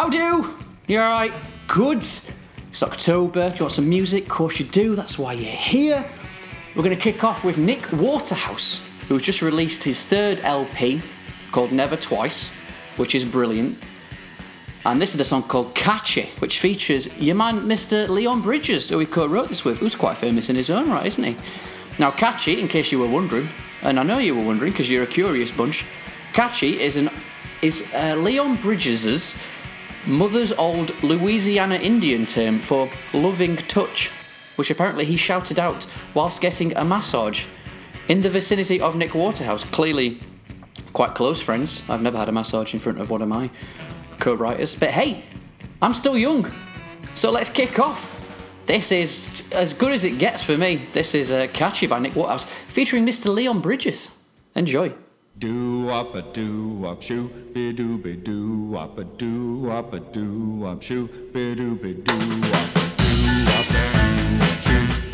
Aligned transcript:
How 0.00 0.08
do? 0.08 0.48
You 0.86 0.98
alright? 0.98 1.34
Good. 1.68 1.98
It's 1.98 2.82
October. 2.82 3.50
Do 3.50 3.56
you 3.56 3.60
want 3.64 3.72
some 3.72 3.86
music? 3.86 4.22
Of 4.22 4.30
course 4.30 4.58
you 4.58 4.64
do. 4.64 4.94
That's 4.94 5.18
why 5.18 5.34
you're 5.34 5.52
here. 5.52 6.02
We're 6.74 6.82
going 6.82 6.96
to 6.96 7.02
kick 7.02 7.22
off 7.22 7.44
with 7.44 7.58
Nick 7.58 7.92
Waterhouse, 7.92 8.82
who's 9.08 9.20
just 9.20 9.42
released 9.42 9.84
his 9.84 10.02
third 10.06 10.40
LP 10.40 11.02
called 11.52 11.70
Never 11.70 11.96
Twice, 11.96 12.54
which 12.96 13.14
is 13.14 13.26
brilliant. 13.26 13.76
And 14.86 15.02
this 15.02 15.14
is 15.14 15.20
a 15.20 15.24
song 15.26 15.42
called 15.42 15.74
Catchy, 15.74 16.30
which 16.38 16.60
features 16.60 17.20
your 17.20 17.36
man 17.36 17.60
Mr. 17.60 18.08
Leon 18.08 18.40
Bridges, 18.40 18.88
who 18.88 19.00
he 19.00 19.04
co 19.04 19.26
wrote 19.26 19.50
this 19.50 19.66
with, 19.66 19.80
who's 19.80 19.94
quite 19.94 20.16
famous 20.16 20.48
in 20.48 20.56
his 20.56 20.70
own 20.70 20.88
right, 20.88 21.04
isn't 21.04 21.24
he? 21.24 21.36
Now, 21.98 22.10
Catchy, 22.10 22.58
in 22.58 22.68
case 22.68 22.90
you 22.90 23.00
were 23.00 23.06
wondering, 23.06 23.50
and 23.82 24.00
I 24.00 24.02
know 24.02 24.16
you 24.16 24.34
were 24.34 24.46
wondering 24.46 24.72
because 24.72 24.88
you're 24.88 25.04
a 25.04 25.06
curious 25.06 25.50
bunch, 25.50 25.84
Catchy 26.32 26.80
is 26.80 26.96
an 26.96 27.10
is 27.60 27.92
uh, 27.92 28.16
Leon 28.16 28.56
Bridges's 28.56 29.38
mother's 30.06 30.52
old 30.52 31.00
Louisiana 31.02 31.76
Indian 31.76 32.26
term 32.26 32.58
for 32.58 32.90
loving 33.12 33.56
touch, 33.56 34.10
which 34.56 34.70
apparently 34.70 35.04
he 35.04 35.16
shouted 35.16 35.58
out 35.58 35.86
whilst 36.14 36.40
getting 36.40 36.76
a 36.76 36.84
massage 36.84 37.44
in 38.08 38.22
the 38.22 38.30
vicinity 38.30 38.80
of 38.80 38.96
Nick 38.96 39.14
Waterhouse. 39.14 39.64
Clearly, 39.64 40.20
quite 40.92 41.14
close 41.14 41.40
friends. 41.40 41.82
I've 41.88 42.02
never 42.02 42.18
had 42.18 42.28
a 42.28 42.32
massage 42.32 42.74
in 42.74 42.80
front 42.80 43.00
of 43.00 43.10
one 43.10 43.22
of 43.22 43.28
my 43.28 43.50
co 44.18 44.34
writers. 44.34 44.74
But 44.74 44.90
hey, 44.90 45.24
I'm 45.82 45.94
still 45.94 46.16
young. 46.16 46.50
So 47.14 47.30
let's 47.30 47.50
kick 47.50 47.78
off. 47.78 48.16
This 48.66 48.92
is 48.92 49.42
as 49.52 49.72
good 49.72 49.92
as 49.92 50.04
it 50.04 50.18
gets 50.18 50.42
for 50.42 50.56
me. 50.56 50.76
This 50.92 51.14
is 51.14 51.32
uh, 51.32 51.48
Catchy 51.52 51.86
by 51.86 51.98
Nick 51.98 52.14
Waterhouse 52.14 52.44
featuring 52.44 53.04
Mr. 53.04 53.34
Leon 53.34 53.60
Bridges. 53.60 54.16
Enjoy. 54.54 54.92
Do 55.40 55.88
up 55.88 56.14
a 56.14 56.20
do 56.20 56.84
up 56.84 57.00
shoo 57.00 57.30
be 57.54 57.72
do 57.72 57.96
be 57.96 58.14
do 58.14 58.76
up 58.76 58.98
a 58.98 59.04
do 59.04 59.70
up 59.70 59.94
a 59.94 59.98
do 59.98 60.66
up 60.66 60.82
shoo 60.82 61.08
be 61.32 61.54
do 61.54 61.76
be 61.76 61.94
do 61.94 62.12
up 62.12 62.76
a 62.76 62.92
do 62.98 63.46
up 63.48 63.70
a 63.70 63.82
do 63.96 64.44
up 64.44 64.60
shoo 64.60 65.09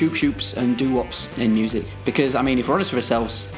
shoop 0.00 0.14
shoops 0.14 0.56
and 0.56 0.78
doo 0.78 0.94
wops 0.94 1.28
in 1.38 1.52
music 1.52 1.84
because, 2.06 2.34
I 2.34 2.40
mean, 2.40 2.58
if 2.58 2.68
we're 2.68 2.74
honest 2.76 2.90
with 2.90 3.04
ourselves, 3.04 3.52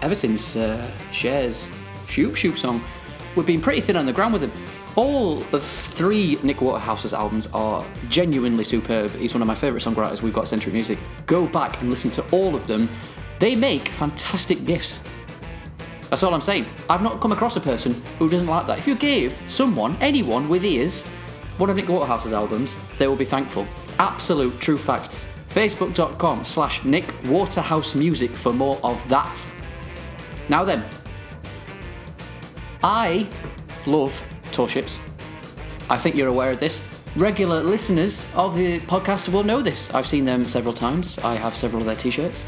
ever 0.00 0.14
since 0.14 0.54
uh, 0.54 0.88
Cher's 1.10 1.68
Shoop 2.06 2.36
Shoop 2.36 2.56
song, 2.56 2.84
we've 3.34 3.46
been 3.46 3.60
pretty 3.60 3.80
thin 3.80 3.96
on 3.96 4.06
the 4.06 4.12
ground 4.12 4.32
with 4.32 4.42
him. 4.44 4.52
All 4.94 5.38
of 5.52 5.64
three 5.64 6.38
Nick 6.44 6.60
Waterhouse's 6.60 7.12
albums 7.12 7.48
are 7.52 7.84
genuinely 8.08 8.62
superb. 8.62 9.10
He's 9.10 9.34
one 9.34 9.42
of 9.42 9.48
my 9.48 9.56
favourite 9.56 9.82
songwriters 9.82 10.22
we've 10.22 10.32
got 10.32 10.52
at 10.52 10.56
Sentric 10.56 10.72
Music. 10.72 11.00
Go 11.26 11.48
back 11.48 11.80
and 11.80 11.90
listen 11.90 12.12
to 12.12 12.24
all 12.30 12.54
of 12.54 12.68
them. 12.68 12.88
They 13.40 13.56
make 13.56 13.88
fantastic 13.88 14.64
gifts. 14.66 15.00
That's 16.10 16.22
all 16.22 16.32
I'm 16.32 16.40
saying. 16.40 16.66
I've 16.88 17.02
not 17.02 17.20
come 17.20 17.32
across 17.32 17.56
a 17.56 17.60
person 17.60 18.00
who 18.20 18.28
doesn't 18.28 18.46
like 18.46 18.68
that. 18.68 18.78
If 18.78 18.86
you 18.86 18.94
give 18.94 19.36
someone, 19.48 19.96
anyone 20.00 20.48
with 20.48 20.64
ears, 20.64 21.04
one 21.56 21.70
of 21.70 21.76
Nick 21.76 21.88
Waterhouse's 21.88 22.32
albums, 22.32 22.76
they 22.98 23.08
will 23.08 23.16
be 23.16 23.24
thankful. 23.24 23.66
Absolute 23.98 24.60
true 24.60 24.78
fact. 24.78 25.12
Facebook.com 25.48 26.44
slash 26.44 26.84
Nick 26.84 27.12
Waterhouse 27.24 27.94
Music 27.94 28.30
for 28.30 28.52
more 28.52 28.78
of 28.82 29.06
that. 29.08 29.46
Now 30.48 30.64
then, 30.64 30.84
I 32.82 33.26
love 33.86 34.22
tall 34.52 34.66
ships. 34.66 34.98
I 35.90 35.96
think 35.96 36.16
you're 36.16 36.28
aware 36.28 36.50
of 36.50 36.60
this. 36.60 36.82
Regular 37.16 37.62
listeners 37.62 38.32
of 38.34 38.56
the 38.56 38.80
podcast 38.80 39.32
will 39.32 39.42
know 39.42 39.60
this. 39.62 39.92
I've 39.94 40.06
seen 40.06 40.24
them 40.24 40.44
several 40.44 40.74
times. 40.74 41.18
I 41.18 41.34
have 41.34 41.56
several 41.56 41.80
of 41.82 41.86
their 41.86 41.96
t 41.96 42.10
shirts. 42.10 42.44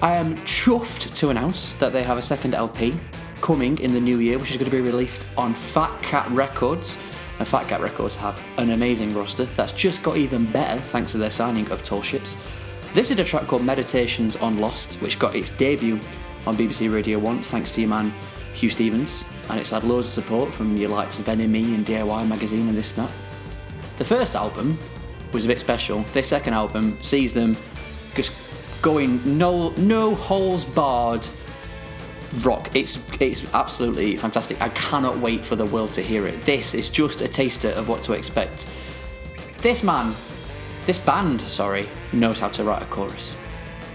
I 0.00 0.16
am 0.16 0.36
chuffed 0.38 1.14
to 1.16 1.30
announce 1.30 1.74
that 1.74 1.92
they 1.92 2.02
have 2.02 2.18
a 2.18 2.22
second 2.22 2.54
LP 2.54 2.98
coming 3.40 3.78
in 3.78 3.92
the 3.92 4.00
new 4.00 4.18
year, 4.18 4.38
which 4.38 4.50
is 4.50 4.56
going 4.56 4.70
to 4.70 4.76
be 4.76 4.82
released 4.82 5.36
on 5.38 5.54
Fat 5.54 6.02
Cat 6.02 6.28
Records. 6.30 6.98
And 7.38 7.46
Fat 7.46 7.68
Cat 7.68 7.80
Records 7.80 8.16
have 8.16 8.42
an 8.58 8.70
amazing 8.70 9.14
roster 9.14 9.44
that's 9.44 9.72
just 9.72 10.02
got 10.02 10.16
even 10.16 10.50
better 10.52 10.80
thanks 10.80 11.12
to 11.12 11.18
their 11.18 11.30
signing 11.30 11.70
of 11.70 11.84
Tall 11.84 12.02
Ships. 12.02 12.36
This 12.94 13.10
is 13.10 13.18
a 13.18 13.24
track 13.24 13.46
called 13.46 13.64
Meditations 13.64 14.36
on 14.36 14.58
Loss, 14.58 14.96
which 15.02 15.18
got 15.18 15.34
its 15.34 15.50
debut 15.50 16.00
on 16.46 16.56
BBC 16.56 16.92
Radio 16.92 17.18
1 17.18 17.42
thanks 17.42 17.72
to 17.72 17.82
your 17.82 17.90
man 17.90 18.12
Huw 18.54 18.70
Stephens, 18.70 19.26
and 19.50 19.60
it's 19.60 19.70
had 19.70 19.84
loads 19.84 20.06
of 20.06 20.24
support 20.24 20.52
from 20.52 20.76
your 20.78 20.88
likes 20.88 21.18
of 21.18 21.26
NME 21.26 21.74
and 21.74 21.84
DIY 21.84 22.26
Magazine 22.26 22.68
and 22.68 22.76
this 22.76 22.96
and 22.96 23.06
that. 23.06 23.14
The 23.98 24.04
first 24.04 24.34
album 24.34 24.78
was 25.32 25.44
a 25.44 25.48
bit 25.48 25.60
special. 25.60 26.00
This 26.14 26.28
second 26.28 26.54
album 26.54 26.96
sees 27.02 27.34
them 27.34 27.54
just 28.14 28.32
going 28.80 29.20
no 29.38 29.70
no 29.70 30.14
holes 30.14 30.64
barred 30.64 31.28
rock. 32.42 32.74
It's 32.74 33.08
it's 33.20 33.52
absolutely 33.54 34.16
fantastic. 34.16 34.60
I 34.60 34.68
cannot 34.70 35.18
wait 35.18 35.44
for 35.44 35.56
the 35.56 35.66
world 35.66 35.92
to 35.94 36.02
hear 36.02 36.26
it. 36.26 36.40
This 36.42 36.74
is 36.74 36.90
just 36.90 37.20
a 37.20 37.28
taster 37.28 37.70
of 37.70 37.88
what 37.88 38.02
to 38.04 38.12
expect. 38.12 38.68
This 39.58 39.82
man, 39.82 40.14
this 40.84 40.98
band, 40.98 41.40
sorry, 41.40 41.88
knows 42.12 42.38
how 42.38 42.48
to 42.48 42.64
write 42.64 42.82
a 42.82 42.86
chorus. 42.86 43.36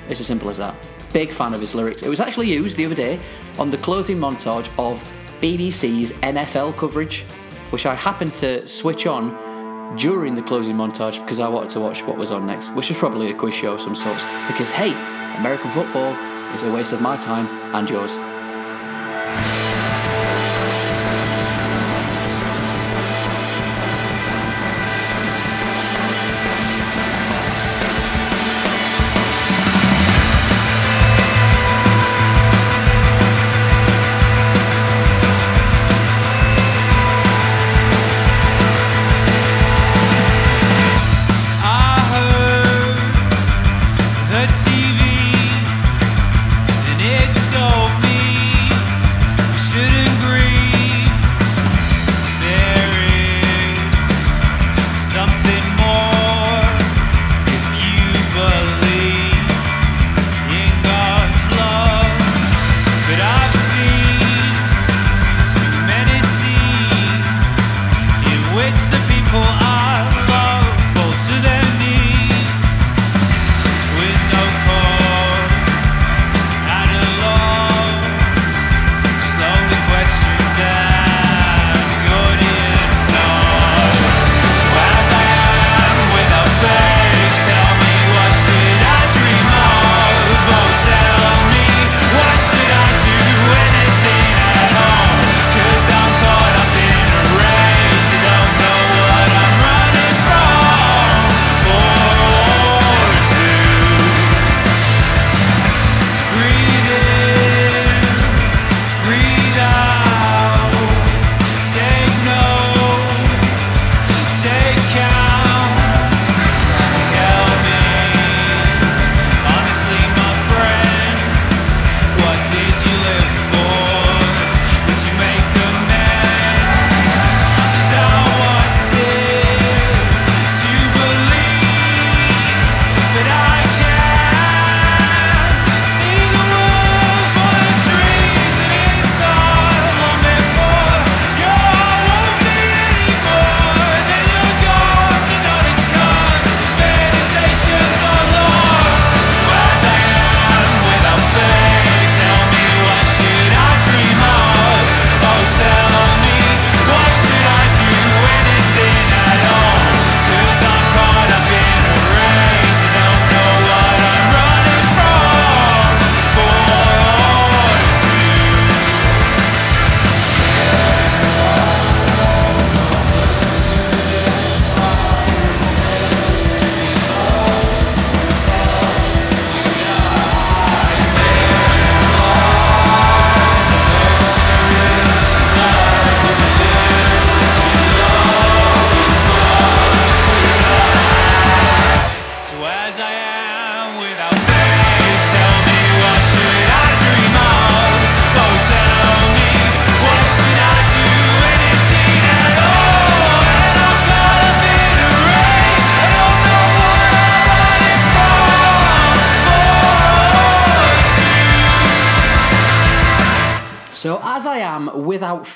It's 0.09 0.19
as 0.19 0.27
simple 0.27 0.49
as 0.49 0.57
that. 0.57 0.75
Big 1.13 1.31
fan 1.31 1.53
of 1.53 1.61
his 1.61 1.75
lyrics. 1.75 2.03
It 2.03 2.09
was 2.09 2.19
actually 2.19 2.49
used 2.49 2.77
the 2.77 2.85
other 2.85 2.95
day 2.95 3.19
on 3.59 3.69
the 3.69 3.77
closing 3.77 4.17
montage 4.17 4.69
of 4.77 5.03
BBC's 5.41 6.11
NFL 6.13 6.77
coverage, 6.77 7.23
which 7.69 7.85
I 7.85 7.95
happened 7.95 8.33
to 8.35 8.67
switch 8.67 9.07
on 9.07 9.95
during 9.97 10.35
the 10.35 10.41
closing 10.41 10.75
montage 10.75 11.21
because 11.21 11.39
I 11.39 11.49
wanted 11.49 11.69
to 11.71 11.79
watch 11.79 12.03
what 12.03 12.17
was 12.17 12.31
on 12.31 12.45
next, 12.45 12.71
which 12.71 12.89
was 12.89 12.97
probably 12.97 13.29
a 13.29 13.33
quiz 13.33 13.53
show 13.53 13.73
of 13.73 13.81
some 13.81 13.95
sorts. 13.95 14.23
Because 14.47 14.71
hey, 14.71 14.91
American 15.37 15.69
football 15.71 16.13
is 16.53 16.63
a 16.63 16.71
waste 16.71 16.93
of 16.93 17.01
my 17.01 17.17
time 17.17 17.47
and 17.75 17.89
yours. 17.89 18.15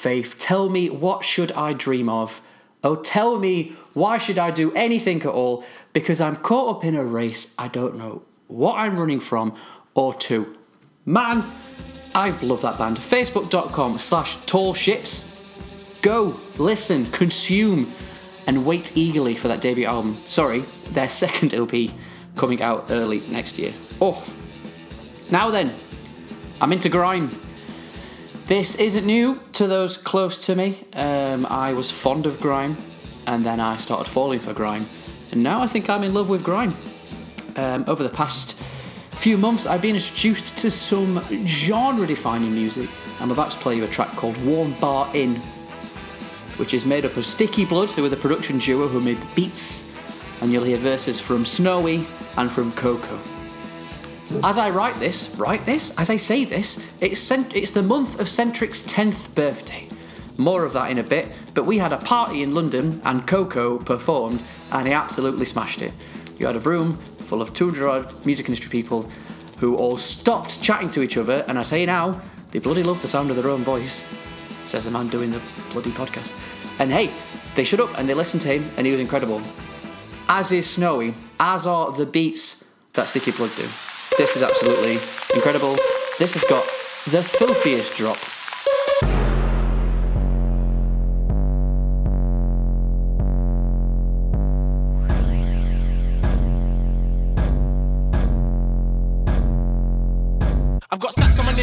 Faith, 0.05 0.37
tell 0.37 0.69
me 0.69 0.87
what 0.87 1.25
should 1.25 1.51
I 1.53 1.73
dream 1.73 2.07
of? 2.09 2.39
Oh, 2.83 2.93
tell 2.93 3.39
me 3.39 3.73
why 3.95 4.19
should 4.19 4.37
I 4.37 4.51
do 4.51 4.71
anything 4.73 5.19
at 5.23 5.33
all? 5.39 5.65
Because 5.93 6.21
I'm 6.21 6.35
caught 6.35 6.75
up 6.75 6.85
in 6.85 6.93
a 6.93 7.03
race 7.03 7.55
I 7.57 7.69
don't 7.69 7.95
know 7.97 8.21
what 8.45 8.75
I'm 8.75 8.99
running 8.99 9.19
from 9.19 9.55
or 9.95 10.13
to. 10.27 10.55
Man, 11.05 11.43
I've 12.13 12.43
loved 12.43 12.61
that 12.61 12.77
band. 12.77 12.97
Facebook.com 12.97 13.97
slash 13.97 14.35
tall 14.45 14.75
ships. 14.75 15.35
Go, 16.03 16.39
listen, 16.57 17.07
consume, 17.07 17.91
and 18.45 18.63
wait 18.63 18.95
eagerly 18.95 19.33
for 19.33 19.47
that 19.47 19.59
debut 19.59 19.87
album. 19.87 20.21
Sorry, 20.27 20.63
their 20.89 21.09
second 21.09 21.55
LP 21.55 21.91
coming 22.35 22.61
out 22.61 22.85
early 22.91 23.21
next 23.31 23.57
year. 23.57 23.73
Oh. 23.99 24.23
Now 25.31 25.49
then, 25.49 25.73
I'm 26.61 26.71
into 26.71 26.89
grime. 26.89 27.31
This 28.47 28.75
isn't 28.75 29.07
new 29.07 29.39
to 29.53 29.65
those 29.65 29.97
close 29.97 30.37
to 30.45 30.55
me. 30.55 30.83
Um, 30.93 31.47
I 31.49 31.73
was 31.73 31.91
fond 31.91 32.27
of 32.27 32.39
grime, 32.39 32.77
and 33.25 33.43
then 33.43 33.59
I 33.59 33.77
started 33.77 34.07
falling 34.07 34.39
for 34.39 34.53
grime, 34.53 34.87
and 35.31 35.41
now 35.41 35.63
I 35.63 35.67
think 35.67 35.89
I'm 35.89 36.03
in 36.03 36.13
love 36.13 36.29
with 36.29 36.43
grime. 36.43 36.75
Um, 37.55 37.85
over 37.87 38.03
the 38.03 38.09
past 38.09 38.61
few 39.13 39.35
months, 39.35 39.65
I've 39.65 39.81
been 39.81 39.95
introduced 39.95 40.59
to 40.59 40.69
some 40.69 41.23
genre-defining 41.47 42.53
music. 42.53 42.87
I'm 43.19 43.31
about 43.31 43.49
to 43.49 43.57
play 43.57 43.77
you 43.77 43.83
a 43.83 43.87
track 43.87 44.15
called 44.15 44.37
"Warm 44.45 44.79
Bar 44.79 45.09
Inn," 45.15 45.37
which 46.57 46.75
is 46.75 46.85
made 46.85 47.03
up 47.03 47.17
of 47.17 47.25
Sticky 47.25 47.65
Blood, 47.65 47.89
who 47.89 48.05
are 48.05 48.09
the 48.09 48.15
production 48.15 48.59
duo 48.59 48.87
who 48.87 49.01
made 49.01 49.21
the 49.21 49.27
beats, 49.33 49.85
and 50.41 50.53
you'll 50.53 50.65
hear 50.65 50.77
verses 50.77 51.19
from 51.19 51.45
Snowy 51.45 52.05
and 52.37 52.51
from 52.51 52.71
Coco. 52.73 53.19
As 54.43 54.57
I 54.57 54.69
write 54.69 54.99
this, 54.99 55.35
write 55.35 55.65
this, 55.65 55.97
as 55.97 56.09
I 56.09 56.15
say 56.15 56.45
this, 56.45 56.83
it's, 56.99 57.19
cent- 57.19 57.55
it's 57.55 57.71
the 57.71 57.83
month 57.83 58.19
of 58.19 58.27
Sentric's 58.27 58.83
10th 58.83 59.33
birthday. 59.35 59.87
More 60.37 60.65
of 60.65 60.73
that 60.73 60.91
in 60.91 60.97
a 60.97 61.03
bit, 61.03 61.29
but 61.53 61.65
we 61.65 61.77
had 61.77 61.93
a 61.93 61.97
party 61.97 62.43
in 62.43 62.53
London 62.53 63.01
and 63.05 63.25
Coco 63.25 63.77
performed 63.77 64.43
and 64.71 64.87
he 64.87 64.93
absolutely 64.93 65.45
smashed 65.45 65.81
it. 65.81 65.93
You 66.37 66.47
had 66.47 66.55
a 66.55 66.59
room 66.59 66.97
full 67.19 67.41
of 67.41 67.53
200 67.53 67.87
odd 67.87 68.25
music 68.25 68.47
industry 68.47 68.69
people 68.69 69.09
who 69.59 69.77
all 69.77 69.97
stopped 69.97 70.61
chatting 70.61 70.89
to 70.89 71.01
each 71.01 71.17
other, 71.17 71.45
and 71.47 71.57
I 71.57 71.63
say 71.63 71.85
now, 71.85 72.19
they 72.51 72.59
bloody 72.59 72.83
love 72.83 73.01
the 73.01 73.07
sound 73.07 73.29
of 73.29 73.37
their 73.37 73.49
own 73.49 73.63
voice, 73.63 74.03
says 74.65 74.85
a 74.85 74.91
man 74.91 75.07
doing 75.07 75.31
the 75.31 75.41
bloody 75.71 75.91
podcast. 75.91 76.33
And 76.79 76.91
hey, 76.91 77.11
they 77.55 77.63
shut 77.63 77.79
up 77.79 77.97
and 77.97 78.09
they 78.09 78.13
listened 78.13 78.41
to 78.41 78.49
him 78.49 78.69
and 78.75 78.85
he 78.85 78.91
was 78.91 78.99
incredible. 78.99 79.41
As 80.27 80.51
is 80.51 80.69
Snowy, 80.69 81.13
as 81.39 81.65
are 81.65 81.91
the 81.91 82.05
beats 82.05 82.73
that 82.93 83.07
Sticky 83.07 83.31
Blood 83.31 83.51
do. 83.55 83.65
This 84.17 84.37
is 84.37 84.43
absolutely 84.43 84.93
incredible. 85.35 85.75
This 86.19 86.33
has 86.33 86.43
got 86.45 86.63
the 87.11 87.21
filthiest 87.21 87.95
drop. 87.95 88.17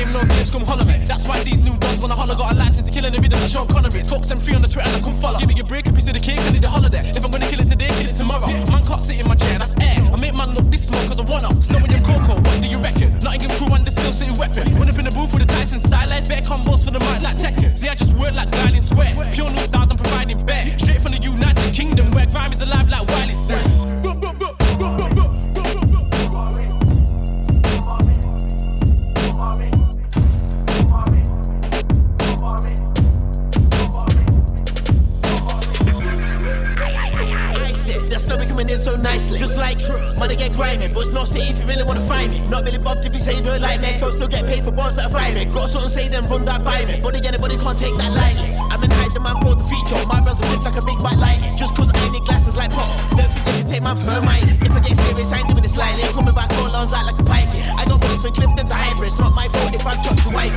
Stacks 0.03 0.15
on 0.17 0.23
my 0.23 0.27
no 0.27 0.35
names, 0.35 0.53
come 0.53 0.65
holler 0.67 0.85
me. 0.85 0.99
That's 1.05 1.29
why 1.29 1.43
these 1.43 1.65
new 1.65 1.77
dogs 1.79 2.01
wanna 2.01 2.15
holler. 2.15 2.35
Got 2.35 2.53
a 2.53 2.59
license 2.59 2.89
to 2.89 2.93
kill 2.93 3.05
in 3.05 3.13
the 3.13 3.21
rhythm 3.21 3.41
like 3.41 3.51
Sean 3.51 3.67
Connery. 3.69 4.03
Cox 4.03 4.31
and 4.31 4.43
free 4.43 4.55
on 4.57 4.63
the 4.63 4.69
Twitter, 4.69 4.89
and 4.89 4.97
I 4.97 5.01
come 5.01 5.15
follow. 5.17 5.39
Give 5.39 5.49
me 5.49 5.61
a 5.61 5.65
break, 5.65 5.87
a 5.87 5.93
piece 5.93 6.09
of 6.09 6.15
the 6.15 6.21
cake, 6.21 6.41
I 6.41 6.51
need 6.51 6.65
a 6.65 6.71
holiday. 6.71 7.03
If 7.11 7.25
I'm 7.25 7.31
gonna 7.31 7.49
kill 7.49 7.61
it 7.61 7.69
today, 7.69 7.89
kill 7.89 8.09
it 8.11 8.17
tomorrow. 8.17 8.47
Man 8.71 8.83
can't 8.85 9.03
sit 9.03 9.21
in 9.21 9.29
my 9.29 9.37
chair, 9.37 9.59
that's 9.59 9.75
air. 9.79 9.99
I 9.99 10.17
make 10.19 10.35
man 10.35 10.55
look 10.55 10.67
this 10.71 10.87
small 10.87 11.03
cause 11.07 11.21
I 11.21 11.27
wanna. 11.27 11.51
Snowing 11.61 11.91
your 11.91 12.03
cocoa, 12.03 12.37
what 12.41 12.57
do 12.63 12.69
you 12.69 12.79
reckon? 12.79 13.11
Nottingham 13.23 13.53
crew 13.59 13.71
and 13.75 13.85
the 13.85 13.91
still 13.91 14.13
sitting 14.13 14.37
weapon. 14.39 14.67
Run 14.79 14.89
up 14.89 14.99
in 14.99 15.05
the 15.07 15.15
booth 15.15 15.33
with 15.35 15.47
a 15.47 15.49
Tyson 15.49 15.79
style, 15.79 16.09
like 16.09 16.27
better 16.29 16.43
combos 16.43 16.85
for 16.85 16.91
the 16.91 17.01
mic 17.01 17.23
like 17.23 17.39
Tekken. 17.39 17.77
See, 17.79 17.89
I 17.89 17.95
just 17.95 18.15
word 18.17 18.35
like 18.35 18.51
Guiling 18.51 18.83
Square. 18.83 19.15
Pure 19.33 19.51
new 19.51 19.65
styles, 19.67 19.91
I'm 19.91 19.99
providing 19.99 20.45
bear. 20.45 20.67
Straight 20.79 21.01
from 21.01 21.13
the 21.13 21.23
United 21.23 21.75
Kingdom, 21.75 22.11
where 22.11 22.27
grime 22.27 22.53
is 22.53 22.61
alive 22.61 22.89
like 22.89 23.07
Wiley's 23.09 23.39
dead. 23.47 23.82
So 38.79 38.97
nicely. 38.97 39.39
Just 39.39 39.57
like 39.57 39.79
money 40.19 40.37
get 40.37 40.53
grimy, 40.53 40.89
but 40.89 41.01
it's 41.01 41.13
not 41.13 41.29
city 41.29 41.51
if 41.51 41.61
you 41.61 41.67
really 41.67 41.85
wanna 41.85 42.01
find 42.01 42.31
me. 42.31 42.41
Not 42.49 42.65
really 42.65 42.79
bothered 42.79 43.05
if 43.05 43.13
you 43.13 43.19
say 43.19 43.41
don't 43.43 43.61
like 43.61 43.81
me, 43.81 43.99
cause 43.99 44.17
still 44.17 44.29
get 44.29 44.47
paid 44.47 44.65
for 44.65 44.71
bars 44.71 44.97
that 44.97 45.07
are 45.07 45.11
private. 45.11 45.53
Got 45.53 45.69
something 45.69 45.91
say 45.91 46.09
then 46.09 46.29
run 46.29 46.45
that 46.45 46.65
by 46.65 46.85
me. 46.85 47.01
But 47.03 47.17
again, 47.17 47.35
anybody 47.35 47.57
can't 47.59 47.79
take 47.79 47.97
that 47.97 48.13
lightly. 48.15 48.55
I'm 48.55 48.83
in 48.83 48.91
high 48.91 49.09
demand 49.13 49.39
for 49.43 49.55
the 49.55 49.65
feature. 49.65 49.99
My 50.07 50.21
brother's 50.21 50.41
whip 50.49 50.65
like 50.65 50.77
a 50.77 50.85
big 50.87 50.99
white 51.03 51.19
light. 51.19 51.41
Just 51.57 51.75
cause 51.77 51.91
I 51.93 52.09
need 52.09 52.25
glasses 52.25 52.57
like 52.57 52.71
pop. 52.71 52.89
Don't 53.11 53.29
forget 53.29 53.55
to 53.61 53.65
take 53.67 53.83
my 53.83 53.95
her 53.95 54.23
mind. 54.23 54.63
If 54.63 54.73
I 54.73 54.81
get 54.81 54.97
serious, 54.97 55.33
I 55.33 55.39
ain't 55.43 55.49
doing 55.53 55.65
it 55.65 55.71
slightly. 55.71 56.03
Coming 56.13 56.35
back 56.35 56.53
all 56.57 56.71
arms 56.75 56.93
like 56.93 57.19
a 57.19 57.23
pipe. 57.25 57.49
I 57.77 57.85
got 57.85 58.01
bullets 58.01 58.23
from 58.23 58.33
Clifton 58.35 58.69
the 58.69 58.75
hybrid. 58.75 59.13
It's 59.13 59.21
not 59.21 59.35
my 59.35 59.49
fault 59.49 59.75
if 59.75 59.87
I 59.87 59.95
drop 60.03 60.17
the 60.23 60.31
wife. 60.31 60.53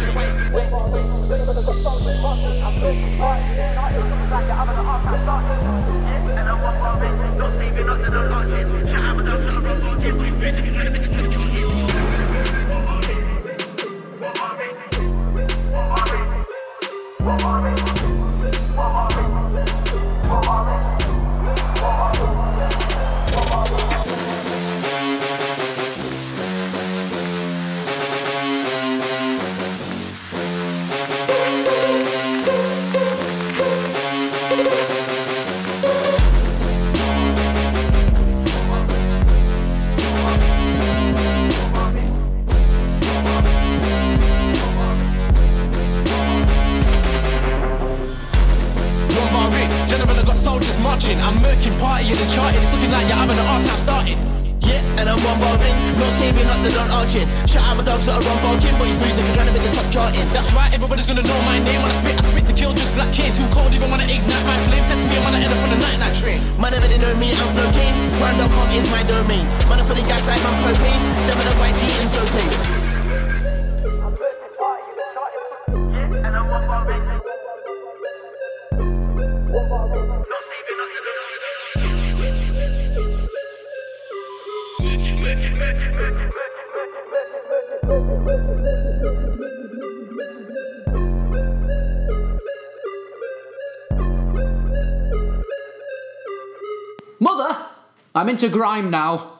Into 98.36 98.50
grime 98.50 98.89
now. 98.89 99.39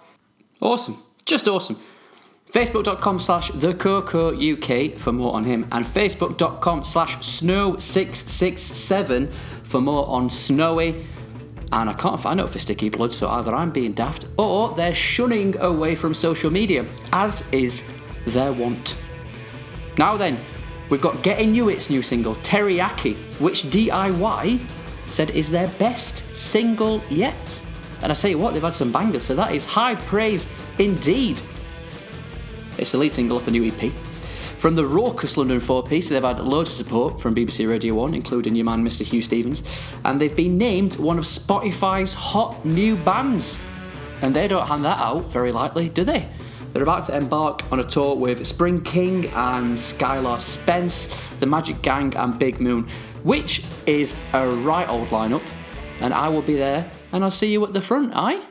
Awesome. 0.62 0.96
Just 1.26 1.50
awesome. 1.50 1.76
Facebook.com 2.50 3.20
slash 3.20 3.50
the 3.50 3.76
UK 3.76 4.98
for 4.98 5.12
more 5.12 5.34
on 5.34 5.44
him, 5.44 5.68
and 5.74 5.84
Facebook.com 5.84 6.86
slash 6.86 7.18
Snow667 7.18 9.34
for 9.64 9.82
more 9.82 10.08
on 10.08 10.30
Snowy. 10.30 11.06
And 11.74 11.90
I 11.90 11.94
can't 11.94 12.22
find 12.22 12.40
out 12.40 12.50
for 12.50 12.58
Sticky 12.58 12.88
Blood, 12.88 13.12
so 13.12 13.28
either 13.28 13.54
I'm 13.54 13.72
being 13.72 13.92
daft 13.92 14.28
or 14.38 14.74
they're 14.76 14.96
shunning 14.96 15.60
away 15.60 15.98
from 15.98 16.14
social 16.14 16.50
media, 16.50 16.86
as 17.12 17.52
is 17.52 17.94
their 18.28 18.54
wont. 18.54 19.04
Now 19.98 20.16
then, 20.16 20.40
we've 20.90 21.02
got 21.02 21.22
Get 21.22 21.40
Inuit's 21.40 21.90
new 21.90 22.02
single, 22.02 22.36
Teriyaki, 22.36 23.18
which 23.42 23.64
DIY 23.64 24.62
said 25.06 25.32
is 25.32 25.52
their 25.52 25.68
best 25.80 26.34
single 26.34 27.04
yet. 27.10 27.62
And 28.06 28.12
I 28.12 28.14
tell 28.14 28.30
you 28.30 28.38
what, 28.38 28.54
they've 28.54 28.62
had 28.62 28.76
some 28.76 28.92
bangers, 28.92 29.24
so 29.24 29.34
that 29.34 29.52
is 29.52 29.66
high 29.66 29.96
praise 29.96 30.48
indeed. 30.78 31.42
It's 32.78 32.92
the 32.92 33.00
lead 33.00 33.16
single 33.16 33.36
off 33.36 33.46
the 33.46 33.50
new 33.50 33.66
EP. 33.66 33.92
From 34.60 34.76
the 34.76 34.86
raucous 34.86 35.38
London 35.38 35.60
four 35.60 35.82
piece, 35.82 36.10
they've 36.10 36.22
had 36.22 36.40
loads 36.40 36.70
of 36.70 36.76
support 36.76 37.20
from 37.20 37.34
BBC 37.34 37.68
Radio 37.68 37.96
1, 37.96 38.14
including 38.14 38.56
your 38.56 38.66
man 38.66 38.86
Mr. 38.86 39.04
Huw 39.04 39.24
Stephens, 39.24 39.64
and 40.04 40.22
they've 40.22 40.36
been 40.36 40.56
named 40.56 40.98
one 40.98 41.18
of 41.18 41.24
Spotify's 41.24 42.14
hot 42.14 42.64
new 42.64 42.96
bands. 42.98 43.60
And 44.22 44.36
they 44.36 44.48
don't 44.48 44.68
hand 44.68 44.86
that 44.86 45.00
out 45.00 45.32
very 45.32 45.52
lightly, 45.52 45.90
do 45.90 46.04
they? 46.04 46.30
They're 46.74 46.84
about 46.84 47.06
to 47.06 47.18
embark 47.18 47.64
on 47.72 47.80
a 47.80 47.84
tour 47.84 48.16
with 48.16 48.46
Spring 48.46 48.84
King 48.84 49.26
and 49.30 49.76
Skylar 49.76 50.40
Spence, 50.40 51.08
The 51.40 51.48
Magic 51.48 51.82
Gang, 51.82 52.16
and 52.18 52.38
Big 52.38 52.62
Moon, 52.62 52.88
which 53.24 53.64
is 53.88 54.16
a 54.34 54.48
right 54.48 54.88
old 54.88 55.08
lineup. 55.08 55.42
And 56.02 56.14
I 56.14 56.30
will 56.30 56.44
be 56.44 56.56
there, 56.56 56.92
and 57.16 57.24
I'll 57.24 57.32
see 57.32 57.52
you 57.52 57.66
at 57.66 57.72
the 57.72 57.82
front, 57.82 58.12
aye? 58.14 58.42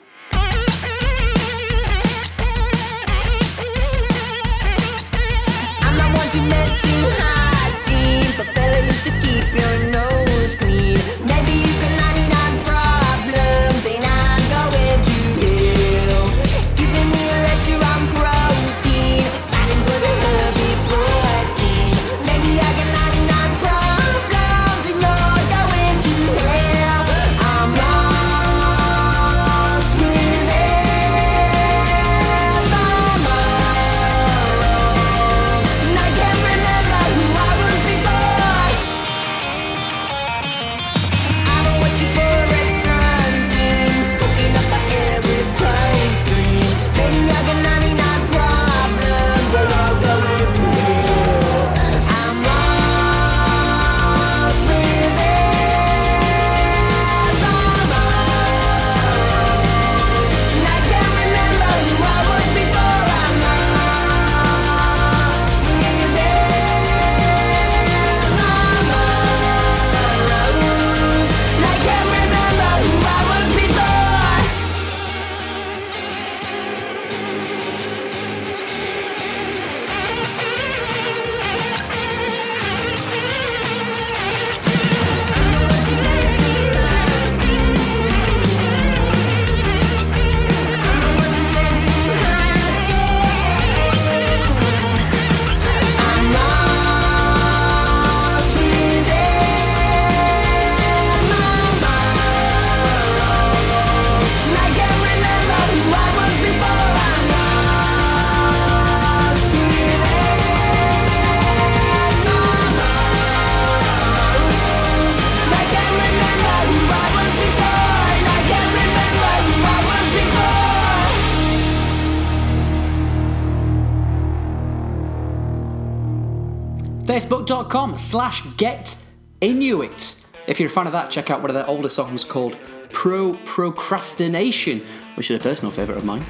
Slash 128.15 128.43
get 128.57 128.97
Inuit. 129.41 130.25
If 130.47 130.61
you're 130.61 130.69
a 130.69 130.73
fan 130.73 130.87
of 130.87 130.93
that, 130.93 131.11
check 131.11 131.31
out 131.31 131.41
one 131.41 131.51
of 131.51 131.55
their 131.55 131.67
older 131.67 131.89
songs 131.89 132.23
called 132.23 132.57
Pro 132.93 133.35
Procrastination, 133.45 134.87
which 135.17 135.33
is 135.33 135.41
a 135.41 135.43
personal 135.43 135.73
favourite 135.73 135.99
of 135.99 136.05
mine. 136.05 136.23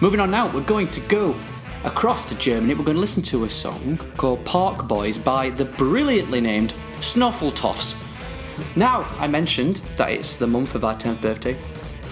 Moving 0.00 0.20
on 0.20 0.30
now, 0.30 0.48
we're 0.54 0.60
going 0.60 0.86
to 0.90 1.00
go 1.08 1.34
across 1.82 2.28
to 2.28 2.38
Germany. 2.38 2.74
We're 2.74 2.84
going 2.84 2.94
to 2.94 3.00
listen 3.00 3.24
to 3.24 3.42
a 3.46 3.50
song 3.50 3.96
called 4.16 4.44
Park 4.44 4.86
Boys 4.86 5.18
by 5.18 5.50
the 5.50 5.64
brilliantly 5.64 6.40
named 6.40 6.74
Snøffeltøffs. 6.98 8.76
Now, 8.76 9.00
I 9.18 9.26
mentioned 9.26 9.80
that 9.96 10.12
it's 10.12 10.36
the 10.36 10.46
month 10.46 10.76
of 10.76 10.84
our 10.84 10.94
10th 10.94 11.20
birthday. 11.20 11.58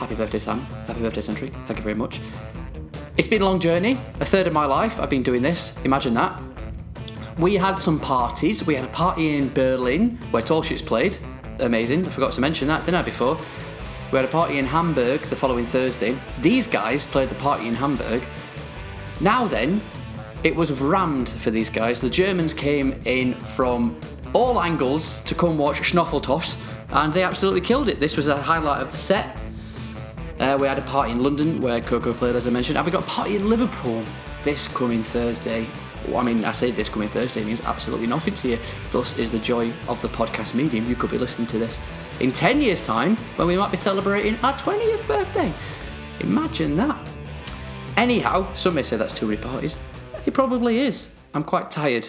Happy 0.01 0.17
birthday, 0.17 0.41
Sam. 0.41 0.63
Happy 0.89 0.99
birthday, 0.99 1.21
Century. 1.21 1.53
Thank 1.67 1.79
you 1.79 1.85
very 1.85 1.95
much. 1.95 2.21
It's 3.17 3.29
been 3.29 3.43
a 3.43 3.45
long 3.45 3.61
journey. 3.61 4.01
A 4.19 4.25
third 4.25 4.49
of 4.49 4.53
my 4.53 4.65
life 4.67 4.99
I've 4.99 5.11
been 5.11 5.23
doing 5.23 5.43
this. 5.43 5.81
Imagine 5.85 6.15
that. 6.15 6.43
We 7.39 7.55
had 7.55 7.77
some 7.77 8.01
parties. 8.01 8.67
We 8.67 8.75
had 8.75 8.87
a 8.87 8.93
party 8.93 9.37
in 9.37 9.53
Berlin 9.53 10.19
where 10.31 10.43
Tall 10.43 10.63
played. 10.63 11.19
Amazing. 11.61 12.07
I 12.07 12.09
forgot 12.09 12.33
to 12.33 12.41
mention 12.41 12.67
that, 12.69 12.87
didn't 12.87 13.01
I, 13.01 13.03
before? 13.03 13.37
We 14.11 14.17
had 14.17 14.25
a 14.25 14.29
party 14.29 14.59
in 14.59 14.65
Hamburg 14.65 15.21
the 15.23 15.37
following 15.37 15.67
Thursday. 15.67 16.17
These 16.41 16.67
guys 16.67 17.05
played 17.05 17.29
the 17.29 17.35
party 17.35 17.69
in 17.69 17.75
Hamburg. 17.75 18.23
Now 19.21 19.47
then, 19.47 19.83
it 20.45 20.57
was 20.57 20.81
rammed 20.81 21.29
for 21.29 21.51
these 21.51 21.69
guys. 21.69 22.01
The 22.01 22.09
Germans 22.09 22.55
came 22.55 23.03
in 23.05 23.35
from 23.35 24.01
all 24.33 24.59
angles 24.59 25.21
to 25.25 25.35
come 25.35 25.59
watch 25.59 25.81
Snøffeltøffs, 25.81 26.59
and 26.91 27.13
they 27.13 27.23
absolutely 27.23 27.61
killed 27.61 27.91
it. 27.91 28.01
This 28.01 28.17
was 28.17 28.29
a 28.29 28.41
highlight 28.41 28.81
of 28.81 28.93
the 28.93 28.97
set. 28.99 29.37
Uh, 30.39 30.57
we 30.59 30.67
had 30.67 30.79
a 30.79 30.83
party 30.83 31.13
in 31.13 31.23
London 31.23 31.61
where 31.61 31.83
Coco 31.83 32.15
played, 32.15 32.35
as 32.35 32.47
I 32.47 32.51
mentioned, 32.51 32.79
and 32.79 32.87
we 32.87 32.93
got 32.93 33.03
a 33.03 33.07
party 33.07 33.37
in 33.37 33.51
Liverpool 33.51 34.03
this 34.43 34.69
coming 34.69 35.03
Thursday. 35.03 35.67
I 36.15 36.23
mean, 36.23 36.45
I 36.45 36.53
say 36.53 36.71
this 36.71 36.89
coming 36.89 37.09
Thursday 37.09 37.43
means 37.43 37.61
absolutely 37.63 38.07
nothing 38.07 38.35
to 38.35 38.49
you. 38.49 38.59
Thus 38.91 39.19
is 39.19 39.31
the 39.31 39.39
joy 39.39 39.73
of 39.89 40.01
the 40.03 40.09
podcast 40.09 40.55
medium. 40.55 40.89
You 40.89 40.95
could 40.95 41.11
be 41.11 41.19
listening 41.19 41.49
to 41.49 41.59
this 41.59 41.79
in 42.21 42.33
10 42.33 42.61
years' 42.61 42.87
time 42.87 43.17
when 43.37 43.49
we 43.49 43.57
might 43.57 43.71
be 43.71 43.77
celebrating 43.77 44.39
our 44.43 44.55
20th 44.55 45.07
birthday. 45.07 45.53
Imagine 46.21 46.77
that. 46.77 46.99
Anyhow, 47.97 48.53
some 48.53 48.75
may 48.75 48.83
say 48.83 48.97
that's 48.97 49.15
too 49.15 49.27
many 49.27 49.41
parties. 49.41 49.79
It 50.25 50.35
probably 50.35 50.79
is. 50.79 51.11
I'm 51.35 51.45
quite 51.45 51.71
tired. 51.71 52.07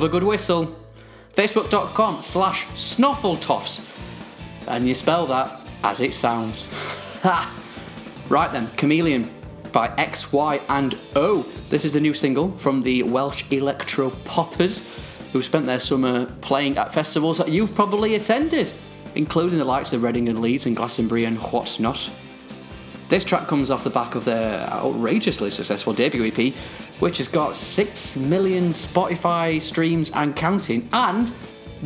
Love 0.00 0.08
a 0.08 0.12
good 0.12 0.24
whistle. 0.24 0.74
Facebook.com 1.34 2.22
slash 2.22 2.64
Snøffeltøffs. 2.68 3.94
And 4.66 4.88
you 4.88 4.94
spell 4.94 5.26
that 5.26 5.60
as 5.84 6.00
it 6.00 6.14
sounds. 6.14 6.72
Ha! 7.22 7.54
Right 8.30 8.50
then, 8.50 8.66
Chameleon 8.78 9.28
by 9.72 9.92
X, 9.98 10.32
Y, 10.32 10.58
and 10.70 10.98
O. 11.16 11.44
This 11.68 11.84
is 11.84 11.92
the 11.92 12.00
new 12.00 12.14
single 12.14 12.50
from 12.52 12.80
the 12.80 13.02
Welsh 13.02 13.52
Electro 13.52 14.08
Poppers, 14.24 14.88
who 15.34 15.42
spent 15.42 15.66
their 15.66 15.78
summer 15.78 16.24
playing 16.40 16.78
at 16.78 16.94
festivals 16.94 17.36
that 17.36 17.50
you've 17.50 17.74
probably 17.74 18.14
attended, 18.14 18.72
including 19.14 19.58
the 19.58 19.66
likes 19.66 19.92
of 19.92 20.02
Reading 20.02 20.30
and 20.30 20.40
Leeds 20.40 20.64
and 20.64 20.74
Glastonbury 20.74 21.26
and 21.26 21.36
what's 21.42 21.78
not. 21.78 22.08
This 23.10 23.26
track 23.26 23.48
comes 23.48 23.70
off 23.70 23.84
the 23.84 23.90
back 23.90 24.14
of 24.14 24.24
their 24.24 24.60
outrageously 24.70 25.50
successful 25.50 25.92
debut 25.92 26.24
EP, 26.24 26.54
which 27.00 27.18
has 27.18 27.28
got 27.28 27.56
6 27.56 28.16
million 28.16 28.70
Spotify 28.70 29.60
streams 29.60 30.10
and 30.12 30.36
counting. 30.36 30.88
And 30.92 31.32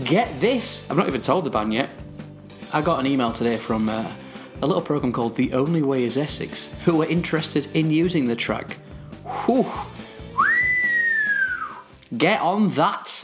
get 0.05 0.41
this, 0.41 0.91
I've 0.91 0.97
not 0.97 1.09
even 1.09 1.23
told 1.23 1.45
the 1.45 1.51
band 1.51 1.73
yet. 1.73 1.91
I 2.73 2.83
got 2.83 3.01
an 3.01 3.07
email 3.07 3.33
today 3.33 3.57
from 3.57 3.89
uh, 3.89 4.13
a 4.61 4.67
little 4.67 4.83
program 4.83 5.13
called 5.13 5.37
The 5.37 5.53
Only 5.53 5.83
Way 5.83 6.05
is 6.05 6.19
Essex, 6.19 6.71
who 6.85 6.97
were 6.97 7.07
interested 7.07 7.69
in 7.75 7.91
using 7.91 8.27
the 8.27 8.37
track. 8.37 8.79
Whew. 9.45 9.71
Get 12.17 12.41
on 12.41 12.71
that. 12.71 13.24